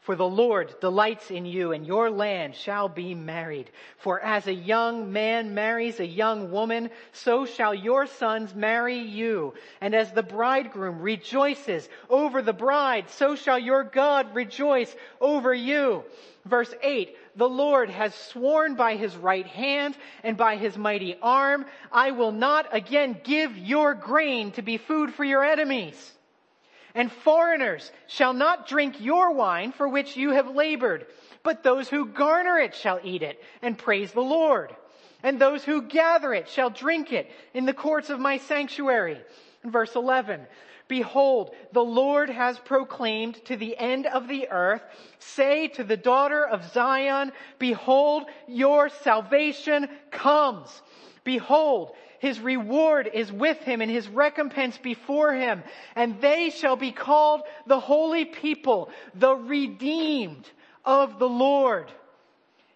For 0.00 0.16
the 0.16 0.26
Lord 0.26 0.74
delights 0.80 1.30
in 1.30 1.44
you 1.44 1.72
and 1.72 1.86
your 1.86 2.10
land 2.10 2.54
shall 2.54 2.88
be 2.88 3.14
married. 3.14 3.70
For 3.98 4.18
as 4.18 4.46
a 4.46 4.54
young 4.54 5.12
man 5.12 5.54
marries 5.54 6.00
a 6.00 6.06
young 6.06 6.50
woman, 6.50 6.88
so 7.12 7.44
shall 7.44 7.74
your 7.74 8.06
sons 8.06 8.54
marry 8.54 8.98
you. 8.98 9.52
And 9.78 9.94
as 9.94 10.10
the 10.12 10.22
bridegroom 10.22 11.00
rejoices 11.00 11.86
over 12.08 12.40
the 12.40 12.54
bride, 12.54 13.10
so 13.10 13.36
shall 13.36 13.58
your 13.58 13.84
God 13.84 14.34
rejoice 14.34 14.94
over 15.20 15.52
you. 15.52 16.04
Verse 16.46 16.72
8, 16.82 17.14
the 17.36 17.48
Lord 17.48 17.90
has 17.90 18.14
sworn 18.14 18.76
by 18.76 18.96
his 18.96 19.14
right 19.14 19.46
hand 19.46 19.94
and 20.22 20.34
by 20.34 20.56
his 20.56 20.78
mighty 20.78 21.18
arm, 21.20 21.66
I 21.92 22.12
will 22.12 22.32
not 22.32 22.74
again 22.74 23.20
give 23.22 23.58
your 23.58 23.92
grain 23.92 24.52
to 24.52 24.62
be 24.62 24.78
food 24.78 25.12
for 25.12 25.24
your 25.24 25.44
enemies. 25.44 26.12
And 26.94 27.10
foreigners 27.10 27.90
shall 28.06 28.32
not 28.32 28.66
drink 28.66 29.00
your 29.00 29.32
wine 29.32 29.72
for 29.72 29.88
which 29.88 30.16
you 30.16 30.30
have 30.32 30.54
labored, 30.54 31.06
but 31.42 31.62
those 31.62 31.88
who 31.88 32.06
garner 32.06 32.58
it 32.58 32.74
shall 32.74 33.00
eat 33.02 33.22
it 33.22 33.42
and 33.62 33.78
praise 33.78 34.12
the 34.12 34.20
Lord. 34.20 34.74
and 35.22 35.38
those 35.38 35.64
who 35.64 35.82
gather 35.82 36.32
it 36.32 36.48
shall 36.48 36.70
drink 36.70 37.12
it 37.12 37.30
in 37.54 37.66
the 37.66 37.74
courts 37.74 38.10
of 38.10 38.20
my 38.20 38.38
sanctuary. 38.38 39.20
Verse 39.64 39.94
11, 39.94 40.46
Behold, 40.88 41.54
the 41.72 41.84
Lord 41.84 42.30
has 42.30 42.58
proclaimed 42.58 43.44
to 43.44 43.56
the 43.56 43.76
end 43.76 44.06
of 44.06 44.28
the 44.28 44.48
earth, 44.50 44.82
say 45.18 45.68
to 45.68 45.84
the 45.84 45.96
daughter 45.96 46.44
of 46.44 46.72
Zion, 46.72 47.32
behold, 47.58 48.24
your 48.48 48.88
salvation 48.88 49.88
comes. 50.10 50.82
Behold, 51.22 51.92
his 52.20 52.38
reward 52.38 53.08
is 53.12 53.32
with 53.32 53.58
him 53.60 53.80
and 53.80 53.90
his 53.90 54.06
recompense 54.06 54.76
before 54.76 55.32
him, 55.32 55.62
and 55.96 56.20
they 56.20 56.50
shall 56.50 56.76
be 56.76 56.92
called 56.92 57.40
the 57.66 57.80
holy 57.80 58.26
people, 58.26 58.90
the 59.14 59.34
redeemed 59.34 60.46
of 60.84 61.18
the 61.18 61.28
Lord. 61.28 61.90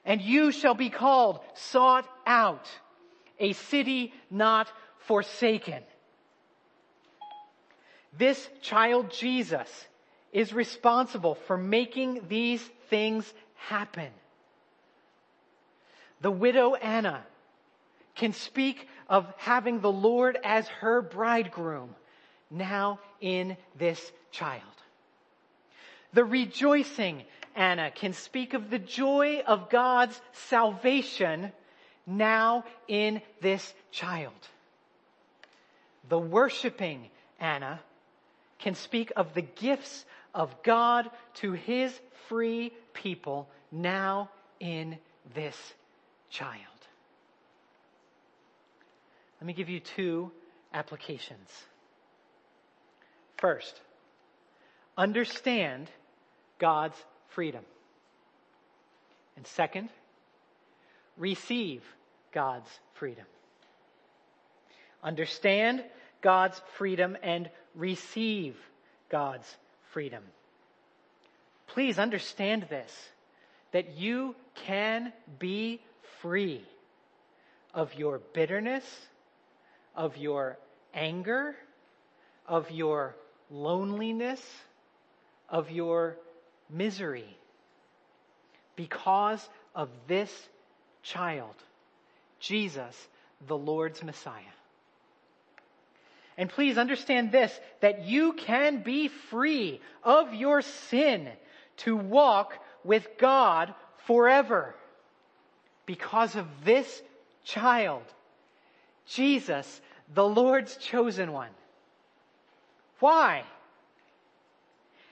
And 0.03 0.23
you 0.23 0.51
shall 0.51 0.75
be 0.75 0.89
called 0.89 1.41
sought 1.53 2.09
out, 2.27 2.67
a 3.39 3.53
city 3.53 4.15
not 4.31 4.73
forsaken. 5.07 5.83
This 8.17 8.49
child 8.63 9.11
Jesus 9.11 9.69
is 10.33 10.55
responsible 10.55 11.35
for 11.35 11.59
making 11.59 12.29
these 12.29 12.63
things 12.89 13.31
happen. 13.57 14.09
The 16.23 16.31
widow 16.31 16.77
Anna 16.77 17.27
can 18.15 18.33
speak 18.33 18.89
of 19.09 19.27
having 19.37 19.81
the 19.81 19.93
Lord 19.93 20.39
as 20.45 20.67
her 20.69 21.03
bridegroom 21.03 21.95
now 22.51 23.01
in 23.21 23.57
this 23.77 24.13
child. 24.31 24.63
The 26.13 26.25
rejoicing 26.25 27.25
Anna 27.57 27.91
can 27.91 28.13
speak 28.13 28.55
of 28.55 28.71
the 28.71 28.79
joy 28.79 29.43
of 29.47 29.69
God's 29.69 30.21
salvation 30.33 31.53
now 32.07 32.65
in 32.89 33.21
this 33.41 33.75
child. 33.91 34.33
The 36.09 36.19
worshiping 36.19 37.09
Anna 37.41 37.81
can 38.59 38.75
speak 38.75 39.13
of 39.17 39.35
the 39.35 39.43
gifts 39.43 40.05
of 40.35 40.63
God 40.63 41.11
to 41.35 41.53
his 41.53 41.99
free 42.29 42.73
people 42.93 43.49
now 43.73 44.31
in 44.61 44.99
this 45.35 45.57
child. 46.31 46.74
Let 49.45 49.49
me 49.49 49.53
give 49.53 49.69
you 49.69 49.81
two 49.81 50.33
applications. 50.73 51.51
First, 53.37 53.79
understand 54.97 55.91
God's 56.59 56.97
freedom. 57.29 57.63
And 59.37 59.47
second, 59.47 59.91
receive 61.19 61.83
God's 62.33 62.71
freedom. 62.95 63.27
Understand 65.03 65.85
God's 66.23 66.59
freedom 66.79 67.15
and 67.23 67.51
receive 67.75 68.57
God's 69.11 69.59
freedom. 69.93 70.23
Please 71.67 71.99
understand 71.99 72.65
this, 72.71 72.91
that 73.73 73.99
you 73.99 74.37
can 74.55 75.13
be 75.39 75.83
free 76.23 76.65
of 77.75 77.93
your 77.93 78.23
bitterness, 78.33 78.85
of 79.95 80.17
your 80.17 80.59
anger, 80.93 81.57
of 82.47 82.71
your 82.71 83.15
loneliness, 83.51 84.41
of 85.49 85.71
your 85.71 86.17
misery 86.71 87.37
because 88.77 89.49
of 89.75 89.89
this 90.07 90.31
child, 91.03 91.55
Jesus, 92.41 93.09
the 93.47 93.57
Lord's 93.57 94.03
Messiah. 94.03 94.43
And 96.37 96.51
please 96.51 96.79
understand 96.79 97.31
this, 97.31 97.53
that 97.81 98.07
you 98.07 98.33
can 98.33 98.83
be 98.83 99.09
free 99.09 99.81
of 100.03 100.35
your 100.35 100.63
sin 100.63 101.29
to 101.79 101.97
walk 101.97 102.55
with 102.83 103.07
God 103.19 103.73
forever 104.07 104.75
because 105.87 106.35
of 106.35 106.47
this 106.65 107.03
child, 107.45 108.03
Jesus, 109.07 109.81
the 110.15 110.27
Lord's 110.27 110.77
chosen 110.77 111.33
one. 111.33 111.51
Why? 113.01 113.45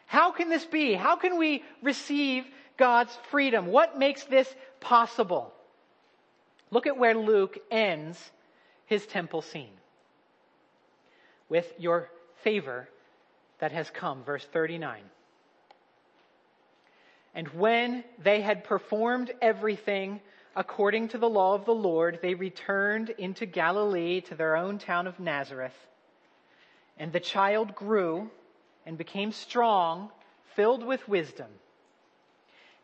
How 0.06 0.30
can 0.30 0.48
this 0.48 0.64
be? 0.64 0.94
How 0.94 1.16
can 1.16 1.38
we 1.38 1.62
receive 1.82 2.44
God's 2.76 3.16
freedom? 3.30 3.66
What 3.66 3.98
makes 3.98 4.24
this 4.24 4.52
possible? 4.80 5.52
Look 6.70 6.86
at 6.86 6.96
where 6.96 7.14
Luke 7.14 7.58
ends 7.70 8.18
his 8.86 9.06
temple 9.06 9.42
scene 9.42 9.72
with 11.48 11.72
your 11.78 12.08
favor 12.42 12.88
that 13.58 13.72
has 13.72 13.90
come. 13.90 14.24
Verse 14.24 14.46
39. 14.52 15.02
And 17.34 17.48
when 17.48 18.04
they 18.22 18.40
had 18.40 18.64
performed 18.64 19.30
everything 19.40 20.20
according 20.54 21.08
to 21.08 21.18
the 21.18 21.28
law 21.28 21.54
of 21.54 21.64
the 21.64 21.74
Lord, 21.74 22.18
they 22.22 22.34
returned 22.34 23.10
into 23.10 23.46
Galilee 23.46 24.20
to 24.22 24.34
their 24.34 24.56
own 24.56 24.78
town 24.78 25.06
of 25.06 25.18
Nazareth. 25.18 25.76
And 26.98 27.12
the 27.12 27.20
child 27.20 27.74
grew 27.74 28.30
and 28.84 28.98
became 28.98 29.32
strong, 29.32 30.10
filled 30.54 30.84
with 30.84 31.08
wisdom. 31.08 31.48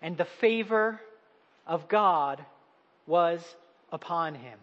And 0.01 0.17
the 0.17 0.25
favor 0.25 1.01
of 1.67 1.89
God 1.89 2.45
was 3.07 3.43
upon 3.93 4.35
him. 4.35 4.59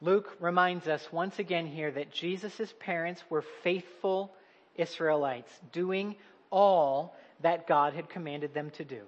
Luke 0.00 0.36
reminds 0.40 0.88
us 0.88 1.08
once 1.10 1.38
again 1.38 1.66
here 1.66 1.90
that 1.90 2.12
Jesus' 2.12 2.74
parents 2.80 3.22
were 3.30 3.44
faithful 3.62 4.34
Israelites, 4.76 5.50
doing 5.72 6.16
all 6.50 7.16
that 7.40 7.66
God 7.66 7.94
had 7.94 8.08
commanded 8.08 8.52
them 8.52 8.70
to 8.70 8.84
do. 8.84 9.02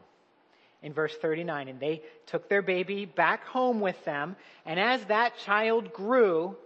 In 0.83 0.93
verse 0.93 1.15
39, 1.21 1.69
and 1.69 1.81
they 1.81 2.03
took 2.27 2.49
their 2.49 2.63
baby 2.63 3.05
back 3.05 3.45
home 3.45 3.81
with 3.81 4.03
them, 4.05 4.37
and 4.65 4.79
as 4.79 5.05
that 5.07 5.37
child 5.39 5.93
grew, 5.93 6.57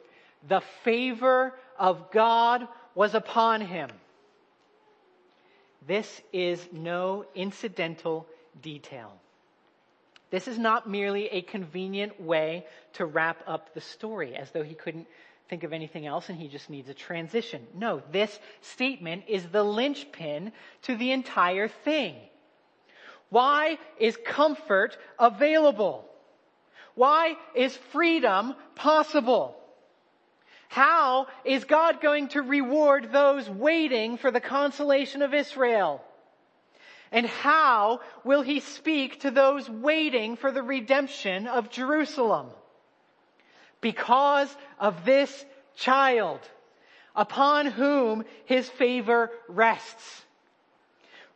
the 0.49 0.61
favor 0.85 1.55
of 1.79 2.11
God 2.11 2.69
was 2.95 3.15
upon 3.15 3.63
him. 3.63 3.91
This 5.87 6.21
is 6.33 6.65
no 6.73 7.25
incidental 7.35 8.27
detail. 8.61 9.13
This 10.31 10.49
is 10.49 10.59
not 10.59 10.89
merely 10.89 11.29
a 11.29 11.43
convenient 11.43 12.21
way 12.21 12.67
to 12.95 13.05
wrap 13.05 13.43
up 13.47 13.75
the 13.75 13.81
story 13.81 14.35
as 14.35 14.51
though 14.51 14.63
he 14.63 14.75
couldn't 14.75 15.07
think 15.49 15.65
of 15.65 15.73
anything 15.73 16.07
else 16.07 16.31
and 16.31 16.39
he 16.39 16.49
just 16.49 16.71
needs 16.71 16.89
a 16.89 16.95
transition. 16.95 17.67
No, 17.75 18.03
this 18.11 18.39
statement 18.63 19.25
is 19.29 19.45
the 19.49 19.63
linchpin 19.63 20.53
to 20.83 20.97
the 20.97 21.13
entire 21.13 21.69
thing. 21.69 22.17
Why 23.33 23.79
is 23.99 24.19
comfort 24.27 24.99
available? 25.19 26.05
Why 26.95 27.37
is 27.55 27.75
freedom 27.91 28.55
possible? 28.75 29.57
How 30.69 31.29
is 31.43 31.65
God 31.65 32.03
going 32.03 32.29
to 32.29 32.43
reward 32.43 33.11
those 33.11 33.49
waiting 33.49 34.19
for 34.19 34.31
the 34.31 34.43
consolation 34.43 35.23
of 35.23 35.33
Israel? 35.33 36.05
And 37.11 37.25
how 37.25 38.01
will 38.23 38.43
he 38.43 38.61
speak 38.61 39.21
to 39.21 39.31
those 39.31 39.67
waiting 39.67 40.37
for 40.37 40.53
the 40.53 40.63
redemption 40.63 41.47
of 41.47 41.71
Jerusalem? 41.71 42.49
Because 43.81 44.55
of 44.79 45.07
this 45.07 45.47
child 45.75 46.41
upon 47.17 47.65
whom 47.65 48.25
his 48.45 48.69
favor 48.69 49.31
rests. 49.49 50.27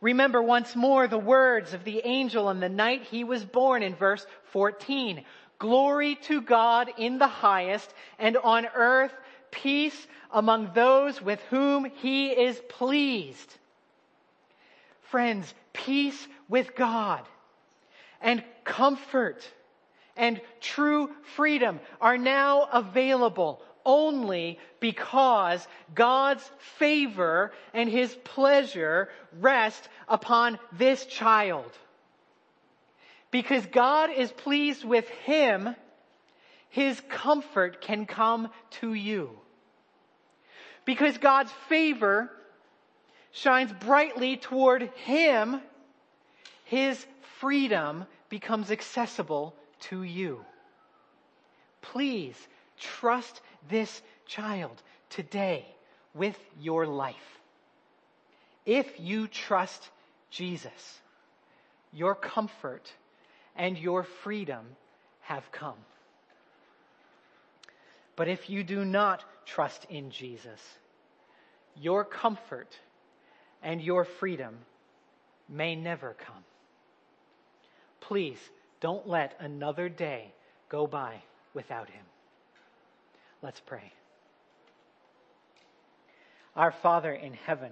Remember 0.01 0.41
once 0.41 0.75
more 0.75 1.07
the 1.07 1.17
words 1.17 1.73
of 1.73 1.83
the 1.83 2.01
angel 2.05 2.47
on 2.47 2.59
the 2.59 2.69
night 2.69 3.03
he 3.03 3.23
was 3.23 3.43
born 3.43 3.81
in 3.81 3.95
verse 3.95 4.25
14. 4.51 5.23
Glory 5.59 6.15
to 6.23 6.41
God 6.41 6.91
in 6.97 7.17
the 7.17 7.27
highest 7.27 7.91
and 8.19 8.37
on 8.37 8.67
earth 8.75 9.13
peace 9.49 10.07
among 10.31 10.71
those 10.73 11.21
with 11.21 11.41
whom 11.49 11.85
he 11.85 12.29
is 12.29 12.61
pleased. 12.69 13.55
Friends, 15.09 15.51
peace 15.73 16.27
with 16.47 16.75
God 16.75 17.23
and 18.21 18.43
comfort 18.63 19.49
and 20.15 20.41
true 20.59 21.09
freedom 21.35 21.79
are 22.01 22.17
now 22.17 22.67
available 22.71 23.61
only 23.87 24.59
because 24.81 25.65
God's 25.95 26.43
favor 26.77 27.51
and 27.73 27.89
his 27.89 28.13
pleasure 28.13 29.09
rest 29.39 29.87
upon 30.07 30.59
this 30.73 31.05
child. 31.05 31.71
Because 33.31 33.65
God 33.65 34.11
is 34.11 34.31
pleased 34.31 34.83
with 34.83 35.09
him, 35.09 35.75
his 36.69 37.01
comfort 37.09 37.81
can 37.81 38.05
come 38.05 38.49
to 38.81 38.93
you. 38.93 39.31
Because 40.85 41.17
God's 41.17 41.51
favor 41.67 42.29
shines 43.31 43.71
brightly 43.71 44.37
toward 44.37 44.83
him, 45.05 45.61
his 46.65 47.05
freedom 47.39 48.05
becomes 48.29 48.71
accessible 48.71 49.55
to 49.79 50.03
you. 50.03 50.43
Please 51.81 52.35
trust 52.79 53.41
this 53.69 54.01
child 54.25 54.81
today 55.09 55.65
with 56.13 56.37
your 56.59 56.85
life. 56.85 57.15
If 58.65 58.99
you 58.99 59.27
trust 59.27 59.89
Jesus, 60.29 60.99
your 61.93 62.15
comfort 62.15 62.91
and 63.55 63.77
your 63.77 64.03
freedom 64.03 64.65
have 65.21 65.51
come. 65.51 65.77
But 68.15 68.27
if 68.27 68.49
you 68.49 68.63
do 68.63 68.83
not 68.83 69.23
trust 69.45 69.85
in 69.89 70.11
Jesus, 70.11 70.59
your 71.75 72.03
comfort 72.03 72.75
and 73.63 73.81
your 73.81 74.03
freedom 74.03 74.57
may 75.47 75.75
never 75.75 76.13
come. 76.13 76.43
Please 78.01 78.39
don't 78.79 79.07
let 79.07 79.35
another 79.39 79.89
day 79.89 80.33
go 80.69 80.87
by 80.87 81.21
without 81.53 81.89
him. 81.89 82.03
Let's 83.41 83.59
pray. 83.59 83.93
Our 86.55 86.71
Father 86.71 87.13
in 87.13 87.33
heaven, 87.33 87.71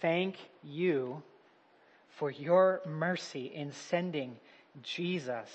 thank 0.00 0.36
you 0.62 1.22
for 2.18 2.30
your 2.30 2.80
mercy 2.86 3.50
in 3.52 3.72
sending 3.72 4.36
Jesus, 4.82 5.48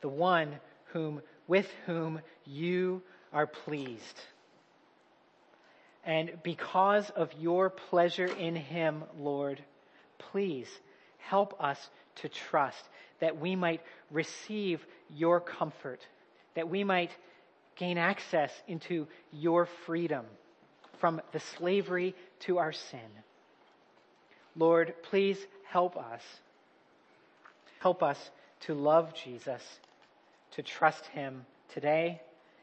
the 0.00 0.08
one 0.08 0.56
whom, 0.92 1.20
with 1.46 1.68
whom 1.84 2.20
you 2.46 3.02
are 3.34 3.46
pleased. 3.46 4.20
And 6.04 6.42
because 6.42 7.10
of 7.10 7.30
your 7.38 7.68
pleasure 7.68 8.26
in 8.26 8.56
him, 8.56 9.04
Lord, 9.18 9.62
please 10.18 10.68
help 11.18 11.62
us 11.62 11.78
to 12.16 12.28
trust 12.30 12.82
that 13.20 13.38
we 13.38 13.56
might 13.56 13.82
receive 14.10 14.84
your 15.14 15.38
comfort, 15.38 16.00
that 16.54 16.68
we 16.68 16.82
might 16.82 17.10
gain 17.76 17.98
access 17.98 18.52
into 18.68 19.06
your 19.32 19.66
freedom 19.86 20.24
from 21.00 21.20
the 21.32 21.40
slavery 21.58 22.14
to 22.40 22.58
our 22.58 22.72
sin. 22.72 23.00
Lord, 24.56 24.94
please 25.02 25.38
help 25.64 25.96
us. 25.96 26.22
Help 27.80 28.02
us 28.02 28.18
to 28.60 28.74
love 28.74 29.12
Jesus, 29.14 29.62
to 30.52 30.62
trust 30.62 31.04
him 31.06 31.44
today 31.74 32.20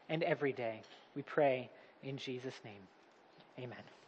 and 0.08 0.22
every 0.22 0.52
day. 0.52 0.82
We 1.14 1.22
pray 1.22 1.70
in 2.02 2.16
Jesus' 2.16 2.58
name. 2.64 2.82
Amen. 3.58 3.99